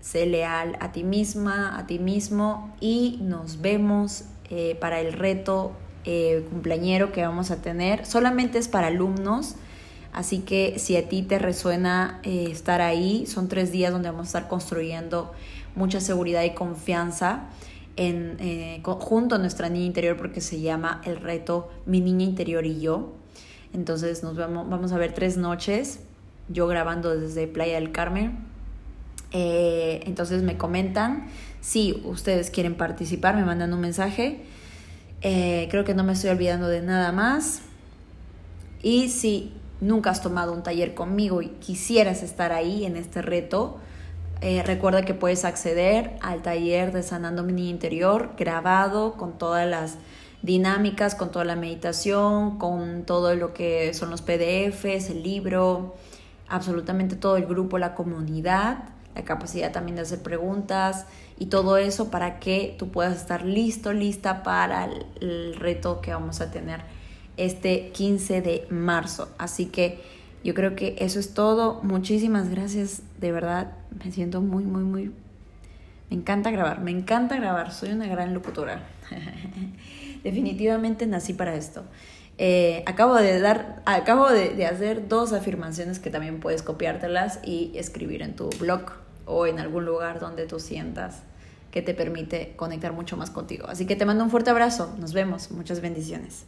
sé 0.00 0.24
leal 0.24 0.76
a 0.80 0.92
ti 0.92 1.02
misma, 1.02 1.76
a 1.76 1.86
ti 1.88 1.98
mismo 1.98 2.74
y 2.80 3.18
nos 3.22 3.60
vemos 3.60 4.24
eh, 4.50 4.76
para 4.80 5.00
el 5.00 5.12
reto 5.14 5.72
eh, 6.04 6.46
cumpleañero 6.48 7.10
que 7.10 7.22
vamos 7.22 7.50
a 7.50 7.60
tener. 7.60 8.06
Solamente 8.06 8.58
es 8.58 8.68
para 8.68 8.86
alumnos, 8.86 9.56
así 10.12 10.40
que 10.40 10.78
si 10.78 10.96
a 10.96 11.08
ti 11.08 11.22
te 11.22 11.38
resuena 11.38 12.20
eh, 12.22 12.48
estar 12.50 12.80
ahí, 12.80 13.26
son 13.26 13.48
tres 13.48 13.72
días 13.72 13.92
donde 13.92 14.10
vamos 14.10 14.26
a 14.26 14.28
estar 14.28 14.48
construyendo 14.48 15.32
mucha 15.74 16.00
seguridad 16.00 16.42
y 16.42 16.50
confianza 16.50 17.48
en, 17.96 18.36
eh, 18.40 18.80
junto 18.84 19.36
a 19.36 19.38
nuestra 19.38 19.68
niña 19.68 19.86
interior 19.86 20.16
porque 20.16 20.40
se 20.40 20.60
llama 20.60 21.00
el 21.04 21.16
reto 21.16 21.70
Mi 21.86 22.00
niña 22.00 22.24
interior 22.24 22.66
y 22.66 22.80
yo. 22.80 23.12
Entonces 23.72 24.22
nos 24.22 24.36
vamos, 24.36 24.68
vamos 24.68 24.92
a 24.92 24.98
ver 24.98 25.12
tres 25.12 25.36
noches, 25.36 26.00
yo 26.48 26.66
grabando 26.66 27.16
desde 27.18 27.46
Playa 27.46 27.74
del 27.74 27.92
Carmen. 27.92 28.38
Eh, 29.32 30.00
entonces 30.06 30.42
me 30.42 30.56
comentan 30.56 31.28
si 31.60 32.02
ustedes 32.04 32.50
quieren 32.50 32.74
participar, 32.74 33.36
me 33.36 33.44
mandan 33.44 33.72
un 33.72 33.80
mensaje. 33.80 34.42
Creo 35.20 35.84
que 35.84 35.94
no 35.94 36.02
me 36.02 36.14
estoy 36.14 36.30
olvidando 36.30 36.66
de 36.66 36.80
nada 36.80 37.12
más. 37.12 37.60
Y 38.82 39.10
si 39.10 39.52
nunca 39.80 40.10
has 40.10 40.22
tomado 40.22 40.52
un 40.52 40.62
taller 40.62 40.94
conmigo 40.94 41.42
y 41.42 41.48
quisieras 41.48 42.22
estar 42.22 42.52
ahí 42.52 42.84
en 42.84 42.96
este 42.96 43.22
reto, 43.22 43.78
eh, 44.42 44.62
recuerda 44.62 45.02
que 45.02 45.12
puedes 45.12 45.44
acceder 45.44 46.16
al 46.22 46.42
taller 46.42 46.92
de 46.92 47.02
Sanando 47.02 47.42
Mi 47.42 47.68
Interior 47.68 48.30
grabado 48.38 49.14
con 49.14 49.36
todas 49.36 49.68
las 49.68 49.98
dinámicas, 50.42 51.14
con 51.14 51.30
toda 51.30 51.44
la 51.44 51.56
meditación, 51.56 52.58
con 52.58 53.04
todo 53.04 53.34
lo 53.34 53.52
que 53.52 53.92
son 53.92 54.10
los 54.10 54.22
PDFs, 54.22 55.10
el 55.10 55.22
libro, 55.22 55.94
absolutamente 56.48 57.16
todo 57.16 57.36
el 57.36 57.44
grupo, 57.44 57.76
la 57.76 57.94
comunidad, 57.94 58.84
la 59.14 59.24
capacidad 59.24 59.72
también 59.72 59.96
de 59.96 60.02
hacer 60.02 60.22
preguntas 60.22 61.04
y 61.38 61.46
todo 61.46 61.76
eso 61.76 62.10
para 62.10 62.38
que 62.40 62.74
tú 62.78 62.88
puedas 62.88 63.18
estar 63.18 63.44
listo, 63.44 63.92
lista 63.92 64.42
para 64.42 64.88
el 65.20 65.54
reto 65.56 66.00
que 66.00 66.12
vamos 66.12 66.40
a 66.40 66.50
tener 66.50 66.80
este 67.40 67.90
15 67.90 68.42
de 68.42 68.66
marzo. 68.70 69.28
Así 69.38 69.66
que 69.66 70.00
yo 70.44 70.54
creo 70.54 70.76
que 70.76 70.96
eso 70.98 71.18
es 71.18 71.34
todo. 71.34 71.80
Muchísimas 71.82 72.50
gracias, 72.50 73.02
de 73.18 73.32
verdad. 73.32 73.72
Me 74.04 74.12
siento 74.12 74.40
muy, 74.40 74.64
muy, 74.64 74.82
muy... 74.82 75.12
Me 76.10 76.16
encanta 76.16 76.50
grabar, 76.50 76.80
me 76.80 76.90
encanta 76.90 77.36
grabar. 77.36 77.72
Soy 77.72 77.90
una 77.92 78.06
gran 78.06 78.34
locutora. 78.34 78.82
Definitivamente 80.24 81.06
nací 81.06 81.32
para 81.32 81.54
esto. 81.54 81.84
Eh, 82.36 82.82
acabo 82.86 83.16
de 83.16 83.38
dar, 83.40 83.82
acabo 83.84 84.30
de, 84.30 84.50
de, 84.50 84.66
hacer 84.66 85.08
dos 85.08 85.32
afirmaciones 85.32 85.98
que 85.98 86.10
también 86.10 86.40
puedes 86.40 86.62
copiártelas 86.62 87.38
y 87.44 87.70
escribir 87.74 88.22
en 88.22 88.34
tu 88.34 88.48
blog 88.58 88.92
o 89.26 89.46
en 89.46 89.58
algún 89.58 89.84
lugar 89.84 90.20
donde 90.20 90.46
tú 90.46 90.58
sientas 90.58 91.22
que 91.70 91.82
te 91.82 91.94
permite 91.94 92.54
conectar 92.56 92.92
mucho 92.92 93.16
más 93.16 93.30
contigo. 93.30 93.66
Así 93.68 93.86
que 93.86 93.94
te 93.94 94.04
mando 94.04 94.24
un 94.24 94.30
fuerte 94.30 94.50
abrazo. 94.50 94.94
Nos 94.98 95.12
vemos. 95.12 95.50
Muchas 95.50 95.80
bendiciones. 95.80 96.46